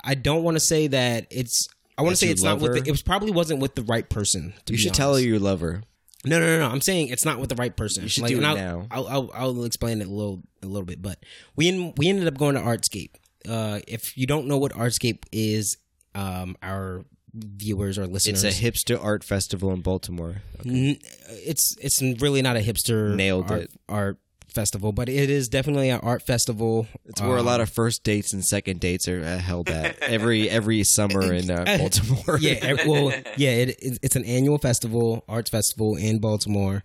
[0.05, 2.89] I don't want to say that it's I want to say it's not with the,
[2.89, 4.55] it was probably wasn't with the right person.
[4.67, 5.27] To You should tell her honest.
[5.27, 5.83] you love her.
[6.25, 6.73] No, no, no, no.
[6.73, 8.05] I'm saying it's not with the right person.
[8.05, 8.87] You should Like, do it I'll, now.
[8.93, 11.03] I'll, I'll, I'll explain it a little, a little bit.
[11.03, 11.19] But
[11.57, 13.11] we en- we ended up going to Artscape.
[13.49, 15.77] Uh, if you don't know what Artscape is,
[16.15, 20.43] um, our viewers or listeners, It's a hipster art festival in Baltimore.
[20.65, 20.99] N-
[21.29, 23.71] it's it's really not a hipster Nailed art, it.
[23.89, 24.19] art
[24.55, 26.87] festival, but it is definitely an art festival.
[27.07, 30.49] It's where a lot of first dates and second dates are uh, held at every
[30.49, 32.39] every summer in uh, Baltimore.
[32.39, 36.85] yeah, well, yeah, it, it, it's an annual festival, arts festival in Baltimore.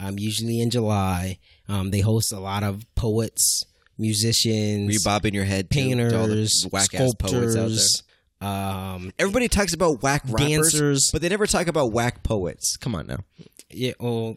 [0.00, 1.38] Um, usually in July.
[1.68, 3.66] Um, they host a lot of poets,
[3.98, 5.82] musicians, Were you bobbing your head to, to
[6.16, 8.48] all the painters, whack ass poets out there?
[8.48, 11.10] Um, Everybody talks about whack rappers, Dancers.
[11.12, 12.76] but they never talk about whack poets.
[12.76, 13.18] Come on now.
[13.70, 13.92] yeah.
[13.98, 14.36] Well,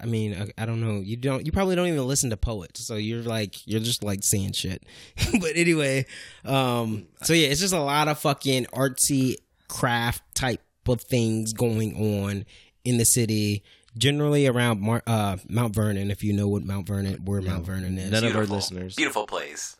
[0.00, 1.00] I mean, I, I don't know.
[1.00, 1.44] You don't.
[1.44, 4.84] You probably don't even listen to poets, so you're like you're just like saying shit.
[5.40, 6.06] but anyway,
[6.44, 9.36] um, so yeah, it's just a lot of fucking artsy
[9.68, 12.46] craft type of things going on
[12.84, 13.62] in the city.
[13.96, 17.98] Generally around Mar- uh, Mount Vernon, if you know what Mount Vernon, where Mount Vernon
[17.98, 18.12] is.
[18.12, 18.56] None of our Beautiful.
[18.56, 18.94] listeners.
[18.94, 19.76] Beautiful place.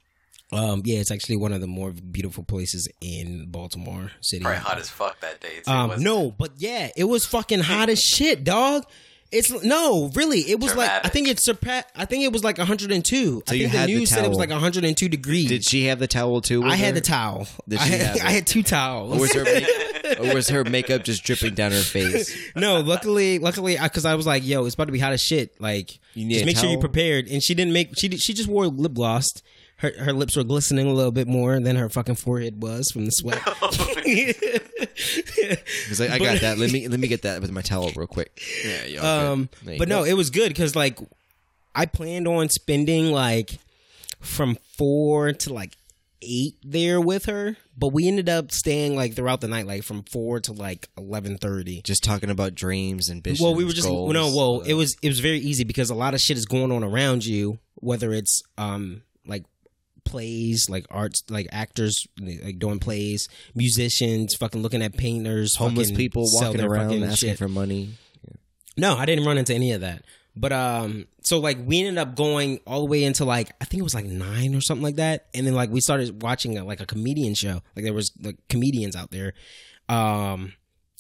[0.50, 4.42] Um, yeah, it's actually one of the more beautiful places in Baltimore City.
[4.42, 5.60] Probably hot as fuck that day.
[5.64, 8.84] Too, Um, no, but yeah, it was fucking hot as shit, dog.
[9.30, 10.40] It's no, really.
[10.40, 11.88] It was like I think it surpassed.
[11.94, 13.42] I think it was like 102.
[13.46, 15.48] I you think the had the news said it was like 102 degrees.
[15.48, 16.62] Did she have the towel too?
[16.62, 17.46] with I had the towel.
[17.68, 18.24] Did I she had, have it?
[18.24, 19.14] I had two towels.
[19.16, 22.34] Or was her make- or was her makeup just dripping down her face?
[22.56, 25.60] no, luckily, luckily, because I, was like, "Yo, it's about to be hot as shit."
[25.60, 27.28] Like, You need just a make sure you're prepared.
[27.28, 27.98] And she didn't make.
[27.98, 29.28] She did- she just wore lip gloss.
[29.78, 33.04] Her her lips were glistening a little bit more than her fucking forehead was from
[33.04, 33.38] the sweat.
[35.88, 36.56] He's like, I got that.
[36.58, 38.42] Let me let me get that with my towel real quick.
[38.64, 39.30] Yeah, yeah.
[39.30, 40.98] Um, but no, it was good because like
[41.74, 43.58] I planned on spending like
[44.20, 45.76] from four to like
[46.22, 50.02] eight there with her, but we ended up staying like throughout the night, like from
[50.02, 51.82] four to like eleven thirty.
[51.82, 53.40] just talking about dreams and visions.
[53.40, 54.12] Well, we were just goals.
[54.12, 54.34] no.
[54.34, 56.82] Well, it was it was very easy because a lot of shit is going on
[56.82, 59.07] around you, whether it's um like
[60.08, 66.24] plays, like arts, like actors, like doing plays, musicians, fucking looking at painters, homeless people
[66.32, 67.38] walking around asking shit.
[67.38, 67.90] for money.
[68.76, 70.04] No, I didn't run into any of that.
[70.34, 73.80] But um, so like we ended up going all the way into like I think
[73.80, 76.64] it was like nine or something like that, and then like we started watching a,
[76.64, 77.60] like a comedian show.
[77.74, 79.34] Like there was like comedians out there,
[79.88, 80.52] um,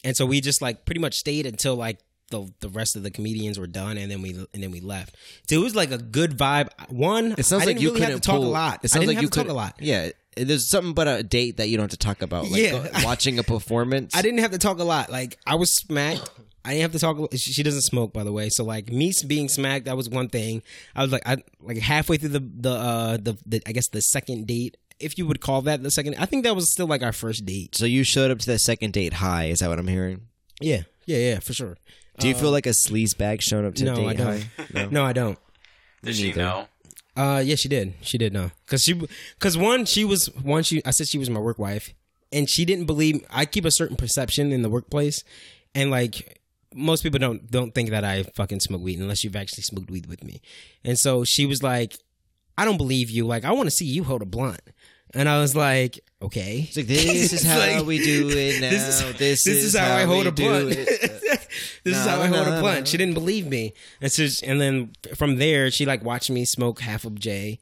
[0.02, 2.00] and so we just like pretty much stayed until like
[2.30, 5.16] the the rest of the comedians were done, and then we and then we left.
[5.48, 6.68] So it was like a good vibe.
[6.90, 8.80] One, It sounds I like didn't you really couldn't have to talk pull, a lot.
[8.84, 9.74] It sounds like you to talk a lot.
[9.80, 12.48] Yeah, there's something but a date that you don't have to talk about.
[12.50, 12.70] Like Yeah.
[12.72, 14.14] go- watching a performance.
[14.14, 15.10] I didn't have to talk a lot.
[15.10, 16.30] Like I was smacked.
[16.64, 17.32] I didn't have to talk.
[17.32, 18.50] She she doesn't smoke, by the way.
[18.50, 20.62] So like me being smacked, that was one thing.
[20.94, 24.02] I was like, I like halfway through the the uh the, the I guess the
[24.02, 26.16] second date, if you would call that the second.
[26.18, 27.74] I think that was still like our first date.
[27.74, 29.46] So you showed up to that second date high.
[29.46, 30.22] Is that what I'm hearing?
[30.60, 31.78] Yeah, yeah, yeah, for sure.
[32.18, 34.26] Do you feel like a sleaze bag showing up to no, date I don't.
[34.42, 34.50] high?
[34.72, 34.88] No.
[34.90, 35.38] No, I don't.
[36.02, 36.40] Did she neither.
[36.42, 36.68] know?
[37.16, 37.94] Uh, yeah, she did.
[38.00, 41.28] She did know because she because one she was one she I said she was
[41.28, 41.92] my work wife,
[42.32, 45.24] and she didn't believe I keep a certain perception in the workplace,
[45.74, 46.40] and like
[46.74, 50.06] most people don't don't think that I fucking smoke weed unless you've actually smoked weed
[50.06, 50.40] with me,
[50.84, 51.96] and so she was like,
[52.56, 53.26] I don't believe you.
[53.26, 54.60] Like I want to see you hold a blunt,
[55.12, 56.66] and I was like, okay.
[56.68, 58.70] It's like this is how like, we do it now.
[58.70, 60.76] This This, is, this is how, I hold we a blunt.
[61.84, 62.80] this is how I hold no, a blunt.
[62.80, 62.84] no.
[62.84, 66.80] She didn't believe me, and so and then from there she like watched me smoke
[66.80, 67.58] half of J,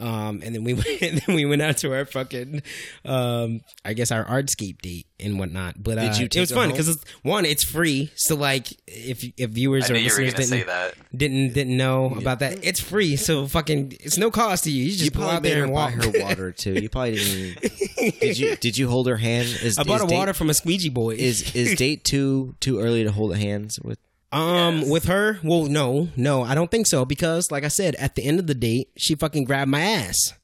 [0.00, 2.62] um, and then we went, and then we went out to our fucking,
[3.04, 5.82] um, I guess our artscape date and whatnot.
[5.82, 8.10] But uh, Did you it was fun because one, it's free.
[8.16, 10.66] So like if if viewers I or knew you were listeners going to say didn't
[10.68, 10.94] that.
[11.16, 13.16] didn't didn't know about that, it's free.
[13.16, 14.84] So fucking it's no cost to you.
[14.84, 16.04] You just You go probably out made there her and buy walk.
[16.04, 16.74] her water too.
[16.74, 17.60] You probably didn't.
[18.20, 18.56] Did you?
[18.56, 19.46] Did you hold her hand?
[19.62, 21.14] Is, I bought is a date- water from a squeegee boy.
[21.16, 23.98] Is is date too too early to hold hands with?
[24.32, 24.90] Um, Yes.
[24.90, 28.22] with her, well, no, no, I don't think so because, like I said, at the
[28.24, 30.34] end of the date, she fucking grabbed my ass.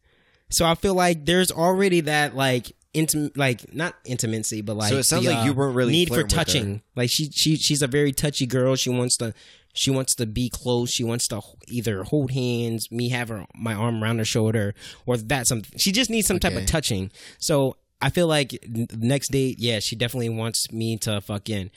[0.51, 4.99] So I feel like there's already that like intimate, like not intimacy, but like So
[4.99, 6.45] it sounds the, like uh, you weren't really need for flirting with her.
[6.45, 6.83] touching.
[6.97, 8.75] Like she, she, she's a very touchy girl.
[8.77, 9.35] She wants to,
[9.73, 10.91] she wants to be close.
[10.91, 14.75] She wants to either hold hands, me have her my arm around her shoulder,
[15.05, 15.79] or that something.
[15.79, 17.11] She just needs some type of touching.
[17.39, 18.59] So I feel like
[18.97, 21.71] next date, yeah, she definitely wants me to fucking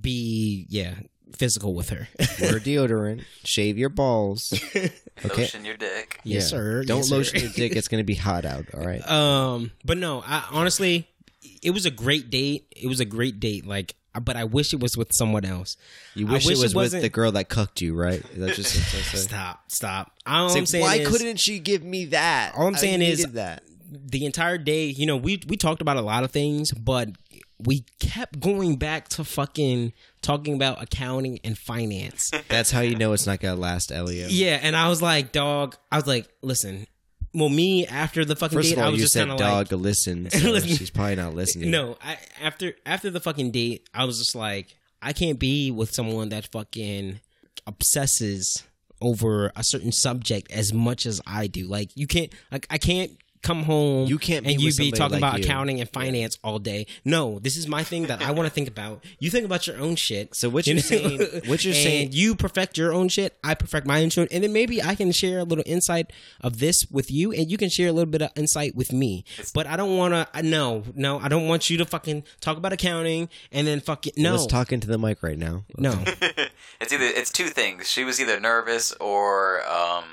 [0.00, 0.94] be yeah
[1.32, 2.08] physical with her.
[2.40, 3.24] Wear deodorant.
[3.44, 4.52] Shave your balls.
[5.24, 5.42] Okay.
[5.44, 6.20] Lotion your dick.
[6.24, 6.84] yes, sir.
[6.84, 7.16] Don't Yes, sir.
[7.16, 7.72] lotion your dick.
[7.74, 8.66] It's gonna be hot out.
[8.74, 9.00] All right.
[9.10, 11.08] Um, but no, I honestly,
[11.62, 12.66] it was a great date.
[12.76, 13.66] It was a great date.
[13.66, 15.78] Like, but I wish it was with someone else.
[16.14, 18.20] You wish, wish it it was with the girl that cucked you, right?
[18.32, 19.18] Is that just what I'm?
[19.20, 20.12] Stop, stop.
[20.26, 22.52] All It's I'm like, saying why is, couldn't she give me that?
[22.54, 23.62] All I'm I saying is- that.
[23.90, 27.08] the entire day, you know, we we talked about a lot of things, but
[27.58, 29.92] we kept going back to fucking
[30.22, 32.30] talking about accounting and finance.
[32.48, 34.30] That's how you know it's not gonna last, Elliot.
[34.30, 35.76] yeah, and I was like, dog.
[35.90, 36.86] I was like, listen.
[37.34, 39.40] Well, me after the fucking First date, of I was you just said kind of
[39.40, 40.28] like, listen.
[40.30, 40.70] So Listen.
[40.76, 41.70] she's probably not listening.
[41.70, 45.92] No, I after after the fucking date, I was just like, I can't be with
[45.92, 47.20] someone that fucking
[47.66, 48.62] obsesses
[49.02, 51.66] over a certain subject as much as I do.
[51.66, 53.10] Like you can't like I can't
[53.46, 55.44] come home You can't be and you with be talking like about you.
[55.44, 56.86] accounting and finance all day.
[57.04, 59.04] No, this is my thing that I want to think about.
[59.18, 60.34] You think about your own shit.
[60.34, 60.82] So what you you're know?
[60.82, 64.28] saying- what you're and saying- you perfect your own shit, I perfect my own shit,
[64.32, 67.56] and then maybe I can share a little insight of this with you, and you
[67.56, 69.24] can share a little bit of insight with me.
[69.54, 70.42] But I don't want to.
[70.42, 74.32] No, no, I don't want you to fucking talk about accounting and then fucking no,
[74.32, 75.64] Let's talk into the mic right now.
[75.78, 76.02] no.
[76.80, 77.88] It's either it's two things.
[77.90, 80.04] She was either nervous or um,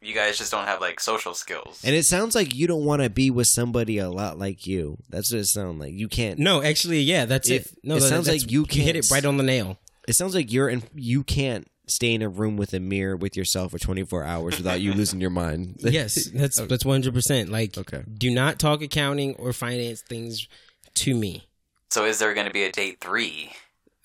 [0.00, 1.80] you guys just don't have like social skills.
[1.84, 4.98] And it sounds like you don't want to be with somebody a lot like you.
[5.08, 5.92] That's what it sounds like.
[5.92, 6.38] You can't.
[6.38, 7.62] No, actually, yeah, that's it.
[7.66, 9.78] It- No, it that- sounds like you hit can't it right on the nail.
[10.06, 10.82] It sounds like you're in.
[10.94, 14.80] You can't stay in a room with a mirror with yourself for 24 hours without
[14.80, 15.76] you losing your mind.
[15.82, 17.50] Yes, that's that's one hundred percent.
[17.50, 18.02] Like, Okay.
[18.12, 20.46] do not talk accounting or finance things
[20.94, 21.46] to me.
[21.90, 23.52] so is there going to be a date three?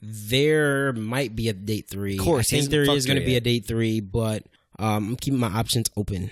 [0.01, 2.17] There might be a date three.
[2.17, 3.99] Of course, I think there hasn't is fucked her going to be a date three,
[4.01, 4.43] but
[4.79, 6.31] um, I'm keeping my options open.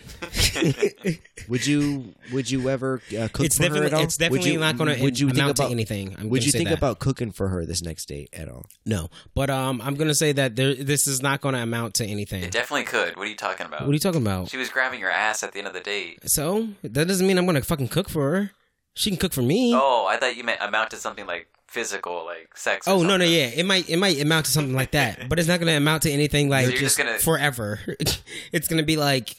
[1.48, 2.14] Would you?
[2.32, 4.02] Would you ever uh, cook it's for her at all?
[4.02, 5.68] it's definitely would you, not going to Would you amount think about?
[5.68, 6.16] to anything.
[6.18, 6.78] I'm would you think that.
[6.78, 8.66] about cooking for her this next date at all?
[8.86, 9.10] no?
[9.34, 12.06] But um, I'm going to say that there, this is not going to amount to
[12.06, 12.44] anything.
[12.44, 13.16] It definitely could.
[13.18, 13.82] What are you talking about?
[13.82, 14.50] What are you talking about?
[14.50, 16.20] she was grabbing your ass at the end of the date.
[16.30, 18.52] So that doesn't mean I'm going to fucking cook for her.
[18.94, 19.74] She can cook for me.
[19.74, 22.88] Oh, I thought you meant amount to something like physical, like sex.
[22.88, 25.48] Oh no no yeah it might it might amount to something like that but it's
[25.48, 27.80] not gonna amount to anything like So you're just gonna- forever
[28.52, 29.36] it's gonna be like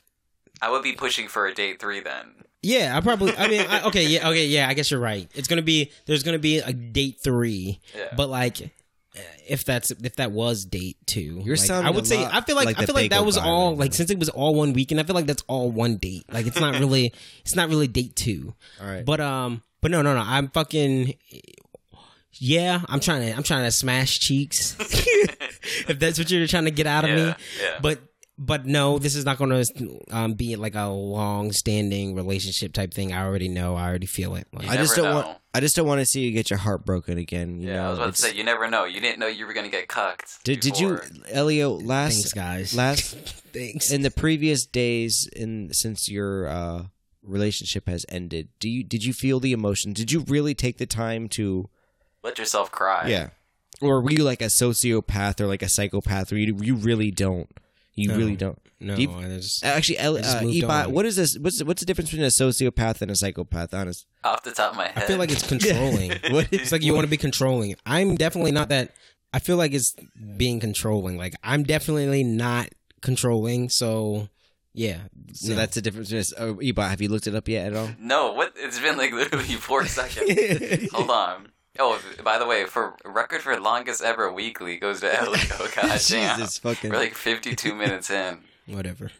[0.60, 2.44] I would be pushing for a date three then.
[2.62, 5.48] yeah I probably I mean I, okay yeah okay yeah I guess you're right it's
[5.48, 8.14] gonna be there's gonna be a date three Yeah.
[8.16, 8.70] but like
[9.46, 12.32] if that's if that was date two You're like, sounding I would a say lot
[12.32, 14.18] I feel like, like I feel like that was guy all right like since it
[14.18, 17.12] was all one weekend I feel like that's all one date like it's not really
[17.42, 19.04] it's not really date two All right.
[19.04, 21.14] but um but no no no I'm fucking
[22.34, 24.76] yeah, I'm trying to I'm trying to smash cheeks.
[24.80, 27.16] if that's what you're trying to get out of me.
[27.26, 27.78] Yeah, yeah.
[27.80, 28.00] But
[28.38, 32.92] but no, this is not going to um, be like a long standing relationship type
[32.92, 33.12] thing.
[33.12, 33.76] I already know.
[33.76, 34.48] I already feel it.
[34.52, 35.14] Like, You I just don't know.
[35.16, 35.38] want.
[35.54, 37.60] I just don't want to see you get your heart broken again.
[37.60, 38.84] You Yeah, know, I was about to It's- say you never know.
[38.86, 40.42] You didn't know you were going to get cucked.
[40.44, 41.08] Did, did you, before.
[41.30, 41.70] Elio?
[41.72, 42.74] Last Thanks, guys.
[42.74, 43.14] last
[43.52, 43.92] Thanks.
[43.92, 46.82] in the previous days, in since your uh,
[47.22, 49.92] relationship has ended, do you did you feel the emotion?
[49.92, 51.68] Did you really take the time to?
[52.22, 53.08] Let yourself cry?
[53.08, 53.30] Yeah.
[53.80, 57.48] Or were you like a sociopath or like a psychopath, where you you really don't?
[57.94, 58.16] You No.
[58.16, 58.58] really don't.
[58.80, 61.36] no, Do you- I just, Actually, El, I just uh, Ebot, what is this?
[61.38, 63.74] What's what's the difference between a sociopath and a psychopath?
[63.74, 64.06] Honest.
[64.24, 66.12] Off the top of my head, I feel like it's controlling.
[66.30, 67.74] What it's like you want to be controlling.
[67.84, 68.92] I'm definitely not that.
[69.34, 69.94] I feel like it's
[70.36, 71.16] being controlling.
[71.16, 72.68] Like I'm definitely not
[73.02, 73.68] controlling.
[73.68, 74.28] So
[74.74, 74.98] yeah.
[75.34, 75.56] So no.
[75.56, 76.10] that's the difference.
[76.10, 77.90] Between a, oh, Ebot, have you looked it up yet at all?
[77.98, 78.32] no.
[78.32, 78.52] What?
[78.56, 80.90] It's been like literally four seconds.
[80.92, 81.48] Hold on.
[81.78, 85.40] Oh, by the way, for record for longest ever weekly goes to Elio.
[85.58, 85.98] God damn.
[86.38, 86.90] Jesus fucking.
[86.90, 88.40] We're like 52 minutes in.
[88.66, 89.10] whatever.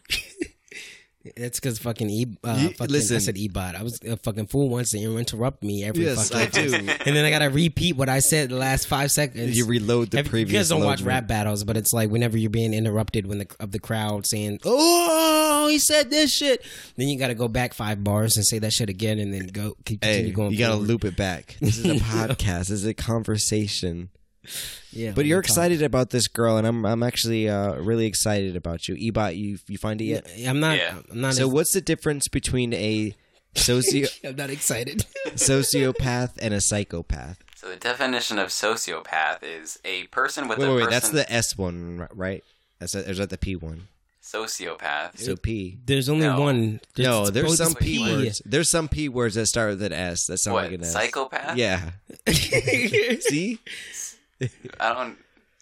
[1.24, 2.26] It's because fucking e.
[2.42, 3.16] Uh, fucking, listen.
[3.16, 3.76] I said ebot.
[3.76, 6.46] I was a fucking fool once, and you interrupt me every Yes, fucking.
[6.46, 6.74] I do.
[7.06, 9.56] and then I gotta repeat what I said the last five seconds.
[9.56, 10.52] You reload the previous.
[10.52, 13.38] You guys don't load watch rap battles, but it's like whenever you're being interrupted when
[13.38, 16.64] the of the crowd saying, "Oh, he said this shit,"
[16.96, 19.46] then you got to go back five bars and say that shit again, and then
[19.46, 20.50] go keep continue going.
[20.52, 21.56] you gotta loop it back.
[21.60, 22.68] This is a podcast.
[22.68, 24.10] This is a conversation.
[24.90, 25.51] Yeah, But you're we'll talk.
[25.51, 28.95] excited about this girl, and I'm I'm actually uh, really excited about you.
[29.12, 30.26] Ebot, you you find it yet?
[30.36, 30.76] Yeah, I'm not.
[30.78, 30.99] Yeah.
[31.11, 31.34] I'm not.
[31.34, 33.14] So what's the difference between a
[33.57, 35.05] socio I'm not excited.
[35.34, 37.38] sociopath and a psychopath?
[37.57, 40.90] So the definition of sociopath is a person with Wait, a wait, wait.
[40.90, 42.43] That's the S one, right?
[42.80, 43.88] That's a, is that the P one?
[44.22, 45.18] sociopath.
[45.18, 45.78] So P.
[45.84, 46.40] There's only No.
[46.40, 46.80] one.
[46.97, 48.40] No, there's some to P words.
[48.45, 50.64] There's some P words that start with an S that sound What?
[50.64, 50.93] like an S.
[50.93, 51.57] Psychopath?
[51.57, 51.90] Yeah.
[52.28, 53.59] See,
[54.80, 55.16] I don't.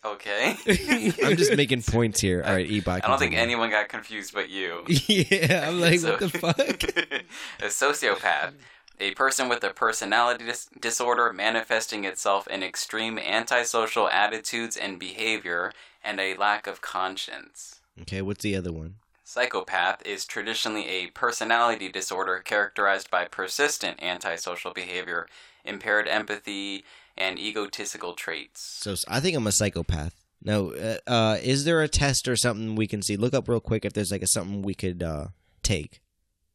[0.05, 0.57] Okay.
[1.25, 2.43] I'm just making points here.
[2.47, 3.01] All right, Ebot.
[3.05, 4.85] I don't think anyone got confused but you.
[4.89, 6.59] Yeah, I'm like, So- what the fuck?
[7.61, 8.53] a sociopath
[8.99, 15.73] A person with a personality dis- disorder manifesting itself in extreme antisocial attitudes and behavior
[16.03, 17.81] and a lack of conscience.
[18.01, 18.95] Okay, what's the other one?
[19.23, 25.29] Psychopath is traditionally a personality disorder characterized by persistent antisocial behavior,
[25.65, 26.85] impaired empathy,
[27.17, 28.61] and egotistical traits.
[28.61, 30.15] So I think I'm a psychopath.
[30.43, 33.17] No, uh, uh, is there a test or something we can see?
[33.17, 35.29] Look up real quick if there's like a something we could uh,
[35.63, 36.01] take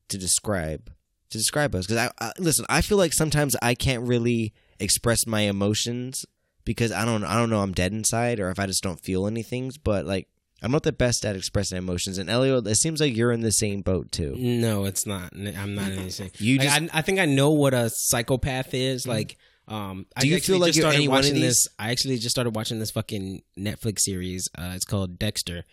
[0.08, 0.92] to describe
[1.30, 1.86] to describe us.
[1.86, 6.26] Because I, I listen, I feel like sometimes I can't really express my emotions
[6.64, 9.28] because I don't I don't know I'm dead inside or if I just don't feel
[9.28, 9.72] anything.
[9.84, 10.28] But like
[10.64, 12.18] I'm not the best at expressing emotions.
[12.18, 14.36] And Elio, it seems like you're in the same boat too.
[14.36, 15.32] No, it's not.
[15.34, 16.32] I'm not in the same.
[16.40, 16.82] You Like, just-.
[16.96, 19.06] I, I think I know what a psychopath is.
[19.08, 19.38] Like,
[19.68, 21.64] um, I Do you feel like you're started any one of watching these?
[21.64, 21.68] this?
[21.80, 24.48] I actually just started watching this fucking Netflix series.
[24.58, 25.64] Uh, it's called Dexter,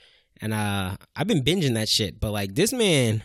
[0.41, 2.19] and uh, I've been binging that shit.
[2.21, 3.23] But like, this man,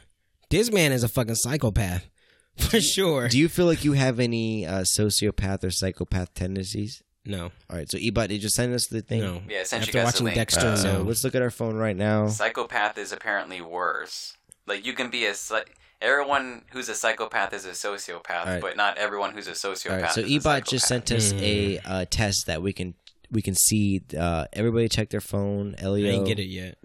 [0.49, 2.07] this man is a fucking psychopath
[2.57, 3.27] for sure.
[3.29, 7.01] Do you feel like you have any uh, sociopath or psychopath tendencies?
[7.25, 9.19] no, All right, so Ebot, did you send us the thing?
[9.21, 9.41] no.
[9.49, 10.35] Yeah, I sent you After guys the watching link.
[10.35, 11.01] Dexter, Uh, so no.
[11.03, 12.27] let's look at our phone right now.
[12.29, 14.37] Psychopath is apparently worse.
[14.65, 15.63] Like you can be a psy-
[16.01, 18.61] everyone who's a psychopath is a sociopath, All right.
[18.61, 19.91] but not everyone who's a sociopath.
[19.95, 22.93] All right, so is a Ebot just sent us a uh, test that we can
[23.31, 24.01] we can see.
[24.17, 25.75] Uh, everybody check their phone.
[25.79, 26.77] I didn't get it yet.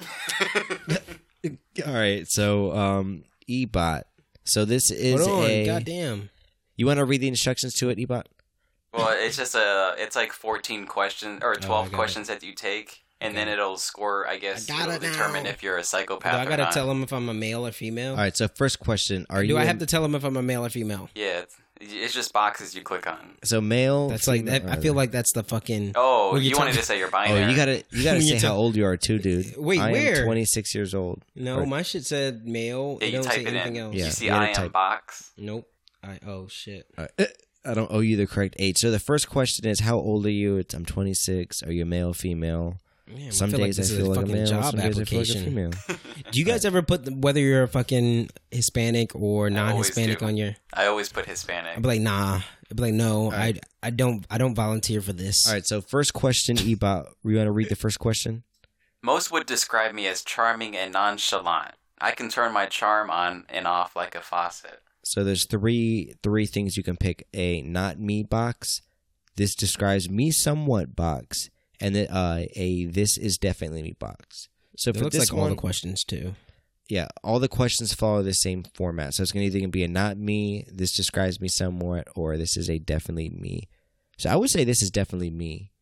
[1.86, 4.02] All right, so um, Ebot.
[4.44, 5.66] So this is Hold on, a.
[5.66, 6.30] goddamn.
[6.76, 8.24] You want to read the instructions to it, Ebot?
[8.92, 9.94] Well, it's just a.
[9.98, 11.92] It's like fourteen questions or Oh, I twelve it.
[11.92, 14.26] questions that you take, and then it'll score.
[14.26, 15.50] I guess I it'll determine now.
[15.50, 16.32] if you're a psychopath.
[16.32, 16.72] Do I gotta not.
[16.72, 18.12] tell him if I'm a male or female?
[18.12, 18.36] All right.
[18.36, 20.36] So first question: Are you Do I I a- have to tell him if I'm
[20.36, 21.08] a male or female?
[21.14, 23.36] Yeah, it's, it's just boxes you click on.
[23.44, 24.08] So male.
[24.08, 25.92] That's like female- that, I feel like that's the fucking.
[25.94, 28.76] Oh, you you, wanted to say you're Oh, you gotta you gotta say how old
[28.76, 29.54] you are too, dude.
[29.58, 30.24] Wait, I where?
[30.24, 31.22] 26 years old.
[31.34, 32.98] No, Or- my shit said male.
[33.00, 33.82] Yeah, it you don't type say it anything in.
[33.82, 33.94] else.
[33.94, 34.04] Yeah.
[34.06, 35.30] you see you gotta I am type- box.
[35.38, 35.68] Nope.
[36.02, 36.86] I oh shit.
[37.68, 38.78] I don't owe you the correct age.
[38.78, 40.56] So the first question is, how old are you?
[40.58, 41.64] It's I'm 26.
[41.64, 42.78] Are you male, female?
[43.08, 44.46] Man, Some I feel like days I feel a like a fucking male.
[44.46, 45.44] job Some days I feel like a application.
[45.44, 45.70] female.
[46.32, 50.56] Do you guys ever put the, whether you're a fucking Hispanic or non-Hispanic on your?
[50.72, 51.76] I always put Hispanic.
[51.76, 52.40] I'd be like, nah.
[52.68, 53.30] I'd be like, no.
[53.30, 53.58] right.
[53.82, 55.46] I I don't I don't volunteer for this.
[55.46, 55.64] All right.
[55.64, 57.06] So first question, Ebot.
[57.24, 58.42] You want to read the first question?
[59.02, 61.74] Most would describe me as charming and nonchalant.
[62.00, 64.80] I can turn my charm on and off like a faucet.
[65.04, 68.82] So there's three three things you can pick: a not me box,
[69.36, 71.50] this describes me somewhat box,
[71.80, 74.48] and then uh, a this is definitely me box.
[74.76, 76.34] So It for looks this like all one, the questions too.
[76.88, 79.14] yeah, all the questions follow the same format.
[79.14, 82.68] So it's gonna either be a not me, this describes me somewhat, or this is
[82.70, 83.68] a definitely me.
[84.18, 85.72] So I would say this is definitely me.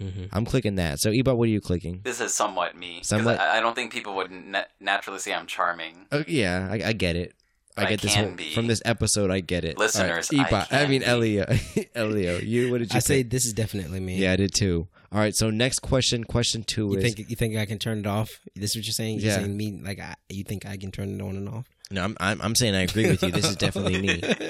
[0.00, 0.28] Mhm.
[0.32, 0.98] I'm clicking that.
[0.98, 2.00] So Ebot, what are you clicking?
[2.02, 3.00] This is somewhat me.
[3.02, 3.38] Somewhat?
[3.38, 6.06] I, I don't think people would na- naturally say I'm charming.
[6.10, 7.32] Oh yeah, I, I get it.
[7.76, 8.54] I I get this whole, be.
[8.54, 9.30] from this episode.
[9.32, 9.76] I get it.
[9.78, 11.02] Listeners, All I right, Ebot, I, can mean.
[11.02, 11.44] Elio,
[11.94, 12.38] Elio.
[12.38, 14.16] You what did you I say this is definitely me.
[14.16, 14.86] Yeah, I did too.
[15.14, 17.98] All right, so next question, question two You is think you think I can turn
[18.00, 18.40] it off?
[18.56, 19.20] This is what you're saying?
[19.20, 19.38] You're Yeah.
[19.38, 21.66] saying me like I, you think I can turn it on and off?
[21.92, 23.30] no, I'm, I'm I'm saying I agree with you.
[23.30, 24.20] This is definitely me.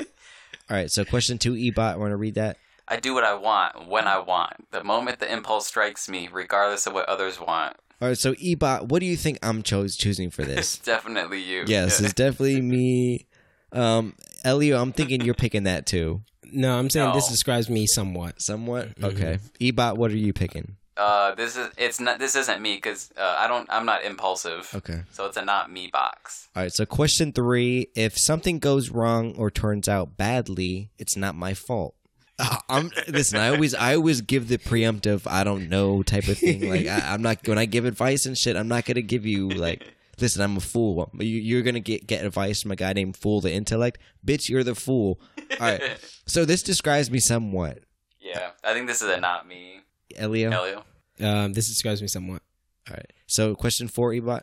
[0.71, 1.99] All right, so question two, Ebot.
[1.99, 2.57] Want to read that?
[2.89, 4.71] I do what I want when I want.
[4.71, 7.77] The moment the impulse strikes me, regardless of what others want.
[8.01, 10.77] All right, so Ebot, what do you think I'm chose choosing for this?
[10.77, 11.65] It's definitely you.
[11.67, 13.27] yes, it's definitely me.
[13.71, 16.23] Um, Elio, I'm thinking you're picking that too.
[16.53, 18.41] No, I'm saying this describes me somewhat.
[18.41, 18.89] Somewhat.
[19.03, 20.77] Okay, Ebot, what are you picking?
[20.97, 22.19] Uh, this is it's not.
[22.19, 23.69] This isn't me because uh, I don't.
[23.71, 24.71] I'm not impulsive.
[24.75, 25.03] Okay.
[25.11, 26.49] So it's a not me box.
[26.55, 31.35] All right, so question three: If something goes wrong or turns out badly, it's not
[31.35, 31.97] my fault.
[32.39, 33.41] Uh, I'm listen.
[33.41, 36.69] I always, I always give the preemptive, I don't know type of thing.
[36.69, 38.57] Like I, I'm not when I give advice and shit.
[38.57, 39.85] I'm not gonna give you like,
[40.21, 41.11] listen, I'm a fool.
[41.15, 43.99] You, you're gonna get get advice from a guy named Fool the Intellect.
[44.27, 45.21] Bitch, you're the fool.
[45.39, 45.83] All right.
[46.27, 47.81] So this describes me somewhat,
[48.19, 49.81] Yeah, I think this is a not me.
[50.17, 50.51] Elio.
[50.51, 50.85] Elio.
[51.21, 52.41] Um, this describes me somewhat.
[52.89, 53.13] All right.
[53.27, 54.41] So question four, Ebot.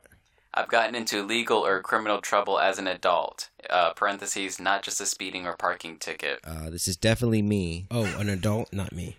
[0.54, 3.50] I've gotten into legal or criminal trouble as an adult.
[3.70, 6.40] Uh, parentheses, not just a speeding or parking ticket.
[6.44, 7.88] Uh, this is definitely me.
[7.90, 9.16] Oh, an adult, not me.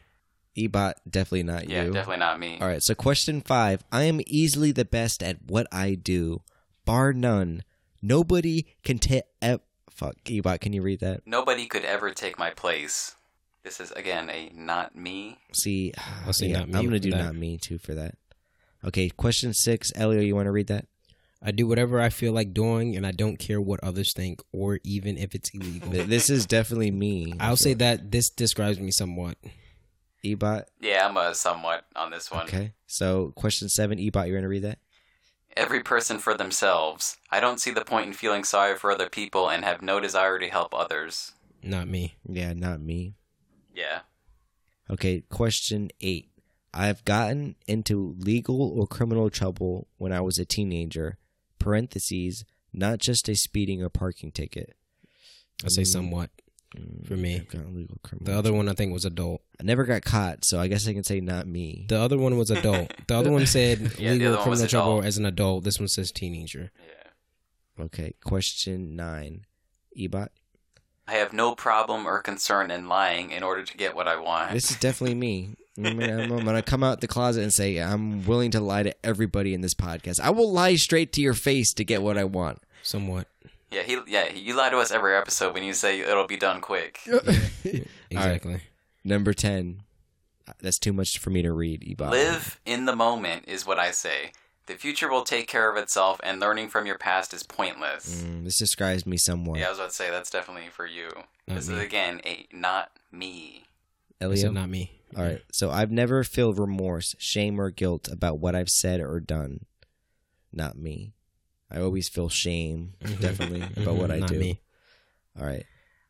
[0.57, 1.93] Ebot, definitely not Yeah, you.
[1.93, 2.59] definitely not me.
[2.61, 3.85] All right, so question five.
[3.91, 6.43] I am easily the best at what I do,
[6.85, 7.63] bar none.
[8.03, 9.25] Nobody can take.
[9.91, 11.21] Fuck, Ebot, can you read that?
[11.27, 13.15] Nobody could ever take my place.
[13.63, 15.39] This is again a not me.
[15.53, 15.93] See,
[16.27, 17.23] I'll say yeah, not me I'm gonna do that.
[17.25, 18.17] not me too for that.
[18.85, 19.93] Okay, question six.
[19.95, 20.87] Elio, you want to read that?
[21.45, 24.79] I do whatever I feel like doing, and I don't care what others think, or
[24.85, 25.91] even if it's illegal.
[25.91, 27.35] This is definitely me.
[27.41, 29.37] I'll say that this describes me somewhat.
[30.25, 30.65] Ebot.
[30.81, 32.45] Yeah, I'm a somewhat on this one.
[32.45, 33.99] Okay, so question seven.
[33.99, 34.79] Ebot, you want to read that?
[35.57, 37.19] Every person for themselves.
[37.31, 40.39] I don't see the point in feeling sorry for other people and have no desire
[40.39, 41.33] to help others.
[41.63, 42.15] Not me.
[42.27, 43.15] Yeah, not me.
[43.75, 44.01] Yeah.
[44.91, 46.29] Okay, question eight.
[46.75, 51.19] I've gotten into legal or criminal trouble when I was a teenager.
[51.59, 54.75] Parentheses, not just a speeding or parking ticket.
[55.65, 55.87] I say mm.
[55.87, 56.31] somewhat
[56.77, 57.37] Mm, for me.
[57.37, 58.33] I've gotten legal criminal.
[58.33, 59.43] The other one I think was adult.
[59.61, 61.87] I never got caught, so I guess I can say not me.
[61.89, 62.93] The other one was adult.
[63.07, 65.65] The other one said Yeah, legal other one was criminal trouble as an adult.
[65.65, 66.71] This one says teenager.
[66.79, 67.85] Yeah.
[67.85, 69.47] Okay, question nine.
[69.99, 70.29] Ebot,
[71.07, 74.53] I have no problem or concern in lying in order to get what I want.
[74.53, 75.57] this is definitely me.
[75.77, 78.95] I'm gonna, I'm gonna come out the closet and say I'm willing to lie to
[79.05, 80.21] everybody in this podcast.
[80.21, 82.63] I will lie straight to your face to get what I want.
[82.83, 83.27] Somewhat.
[83.73, 86.61] Yeah, he yeah, you lie to us every episode when you say it'll be done
[86.61, 87.01] quick.
[88.11, 88.61] Exactly.
[89.05, 89.83] Number ten.
[90.61, 91.81] That's too much for me to read.
[91.83, 92.11] Ebot.
[92.11, 94.33] Live in the moment is what I say.
[94.67, 98.23] The future will take care of itself, and learning from your past is pointless.
[98.23, 99.59] Mm, this describes me somewhat.
[99.59, 101.09] Yeah, I was about to say that's definitely for you.
[101.49, 101.77] Not this me.
[101.77, 103.65] is again a not me.
[104.21, 104.51] I Elio.
[104.53, 105.01] not me.
[105.17, 105.41] All right.
[105.53, 109.67] So I've never felt remorse, shame, or guilt about what I've said or done.
[110.53, 111.13] Not me.
[111.73, 114.21] I always feel shame, definitely, about what I Mm-hmm.
[114.21, 114.39] Not do.
[114.39, 114.61] me.
[115.41, 115.65] All right.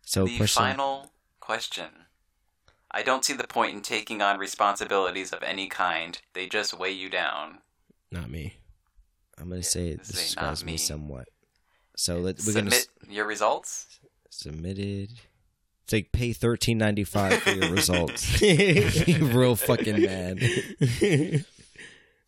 [0.04, 0.62] So the question.
[0.62, 1.86] final question.
[2.90, 6.20] I don't see the point in taking on responsibilities of any kind.
[6.34, 7.58] They just weigh you down.
[8.10, 8.54] Not me.
[9.38, 10.78] I'm gonna say this this ain't describes me me.
[10.78, 11.28] somewhat.
[11.96, 13.86] So let, we're gonna Submit s- your results.
[14.30, 15.10] submitted.
[15.84, 18.42] It's like pay thirteen ninety five for your results.
[18.42, 20.42] Real fucking mad.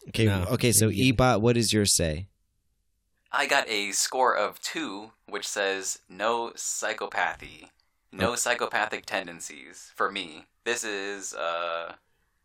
[0.08, 0.26] Okay.
[0.26, 0.72] No, okay.
[0.72, 0.88] So.
[0.90, 2.28] Ebot, what does yours say?
[3.36, 7.70] I got a score of two, which says no psychopathy,
[8.12, 10.46] no psychopathic tendencies for me.
[10.64, 11.94] This is, uh,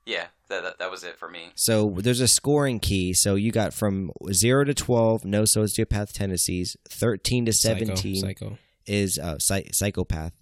[0.06, 1.52] yeah, that, that, that was it for me.
[1.54, 3.14] So there's a scoring key.
[3.14, 6.76] So you got from zero to twelve, no sociopath tendencies.
[6.90, 8.58] Thirteen to seventeen Psycho.
[8.88, 10.34] is uh, psych- psychopath,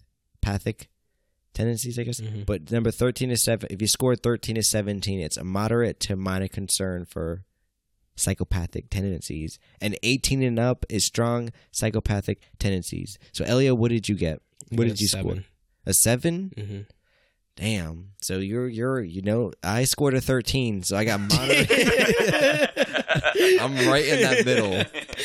[0.42, 0.88] pathic
[1.54, 2.22] tendencies, I guess.
[2.22, 2.46] Mhm.
[2.46, 6.16] But number thirteen to seven, if you score thirteen to seventeen, it's a moderate to
[6.16, 7.44] minor concern for
[8.18, 13.18] psychopathic tendencies, and eighteen and up is strong psychopathic tendencies.
[13.32, 14.42] So Elio, what did you get?
[14.72, 15.32] What did you seven.
[15.32, 15.44] score?
[15.86, 16.52] A seven?
[16.58, 16.80] hmm
[17.56, 18.10] Damn.
[18.22, 21.70] So you're you're you know I scored a thirteen, so I got moderate.
[23.62, 24.84] I'm right in that middle.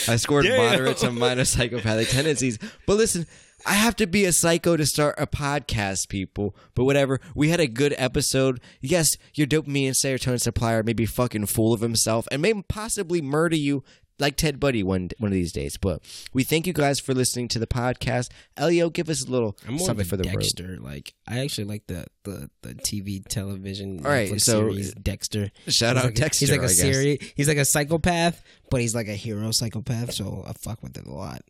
[0.09, 0.57] I scored Damn.
[0.57, 2.59] moderate to minor psychopathic tendencies.
[2.87, 3.27] But listen,
[3.65, 6.57] I have to be a psycho to start a podcast, people.
[6.75, 7.21] But whatever.
[7.35, 8.61] We had a good episode.
[8.81, 13.23] Yes, your dopamine and serotonin supplier may be fucking full of himself and may possibly
[13.23, 13.85] murder you
[14.19, 15.77] like Ted Bundy one one of these days.
[15.77, 16.03] But
[16.33, 18.31] we thank you guys for listening to the podcast.
[18.57, 20.41] Elio, give us a little I'm more something for the road.
[20.41, 20.79] Dexter.
[20.81, 25.51] Like I actually like the the, the TV television All right, Netflix so- series Dexter.
[25.69, 26.47] Shout He's out like, Dexter.
[26.47, 27.33] He's like a series.
[27.37, 30.13] He's like a psychopath, but he's like a hero psychopath.
[30.13, 31.43] So I fuck with it a lot.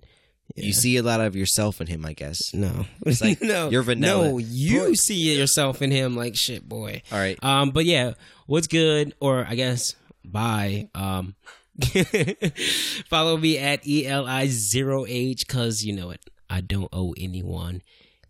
[0.57, 0.65] Yeah.
[0.67, 2.53] You see a lot of yourself in him, I guess.
[2.53, 4.29] No, It's like, no, you're vanilla.
[4.33, 4.93] No, you Boy.
[4.95, 7.01] see yourself in him like shit, boy.
[7.11, 7.43] All right.
[7.43, 8.15] Um, but yeah,
[8.47, 9.95] what's good, or I guess
[10.25, 10.89] bye.
[10.95, 11.37] Um,
[13.09, 16.21] follow me at E eli zero h because you know it.
[16.51, 17.83] I don't owe anyone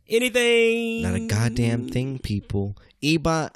[0.08, 1.02] anything.
[1.02, 2.76] Not a goddamn thing, people.
[3.02, 3.50] Ebot,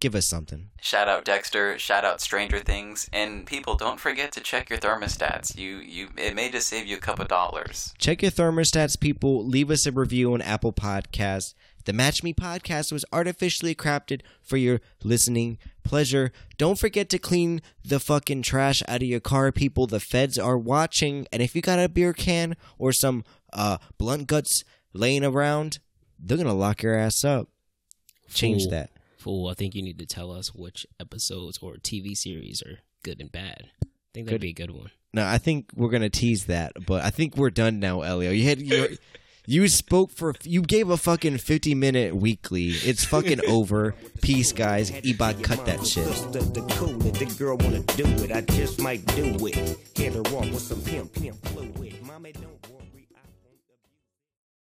[0.00, 0.70] give us something.
[0.80, 1.78] Shout out Dexter.
[1.78, 3.08] Shout out Stranger Things.
[3.12, 5.56] And people, don't forget to check your thermostats.
[5.56, 7.94] You, you, it may just save you a couple dollars.
[7.98, 9.44] Check your thermostats, people.
[9.46, 11.54] Leave us a review on Apple Podcasts.
[11.88, 16.32] The Match Me podcast was artificially crafted for your listening pleasure.
[16.58, 19.86] Don't forget to clean the fucking trash out of your car, people.
[19.86, 21.26] The feds are watching.
[21.32, 23.24] And if you got a beer can or some
[23.54, 25.78] uh, blunt guts laying around,
[26.18, 27.48] they're going to lock your ass up.
[28.34, 28.70] Change Fool.
[28.70, 28.90] that.
[29.16, 33.18] Fool, I think you need to tell us which episodes or TV series are good
[33.18, 33.70] and bad.
[33.82, 34.44] I think that'd Good.
[34.44, 34.90] be a good one.
[35.14, 38.30] No, I think we're gonna tease that, but I think we're done now, Elio.
[38.30, 38.88] You had your,
[39.48, 42.66] you spoke for you gave a fucking fifty minute weekly.
[42.66, 43.94] It's fucking over.
[44.20, 44.90] Peace, guys.
[44.90, 46.04] Ebot, cut that shit.
[46.04, 48.30] Sister, the cool the girl wanna do it.
[48.30, 49.78] I just might do it.
[49.96, 52.02] Hit her off with some pimp, pimp fluid.
[52.02, 52.77] Mommy don't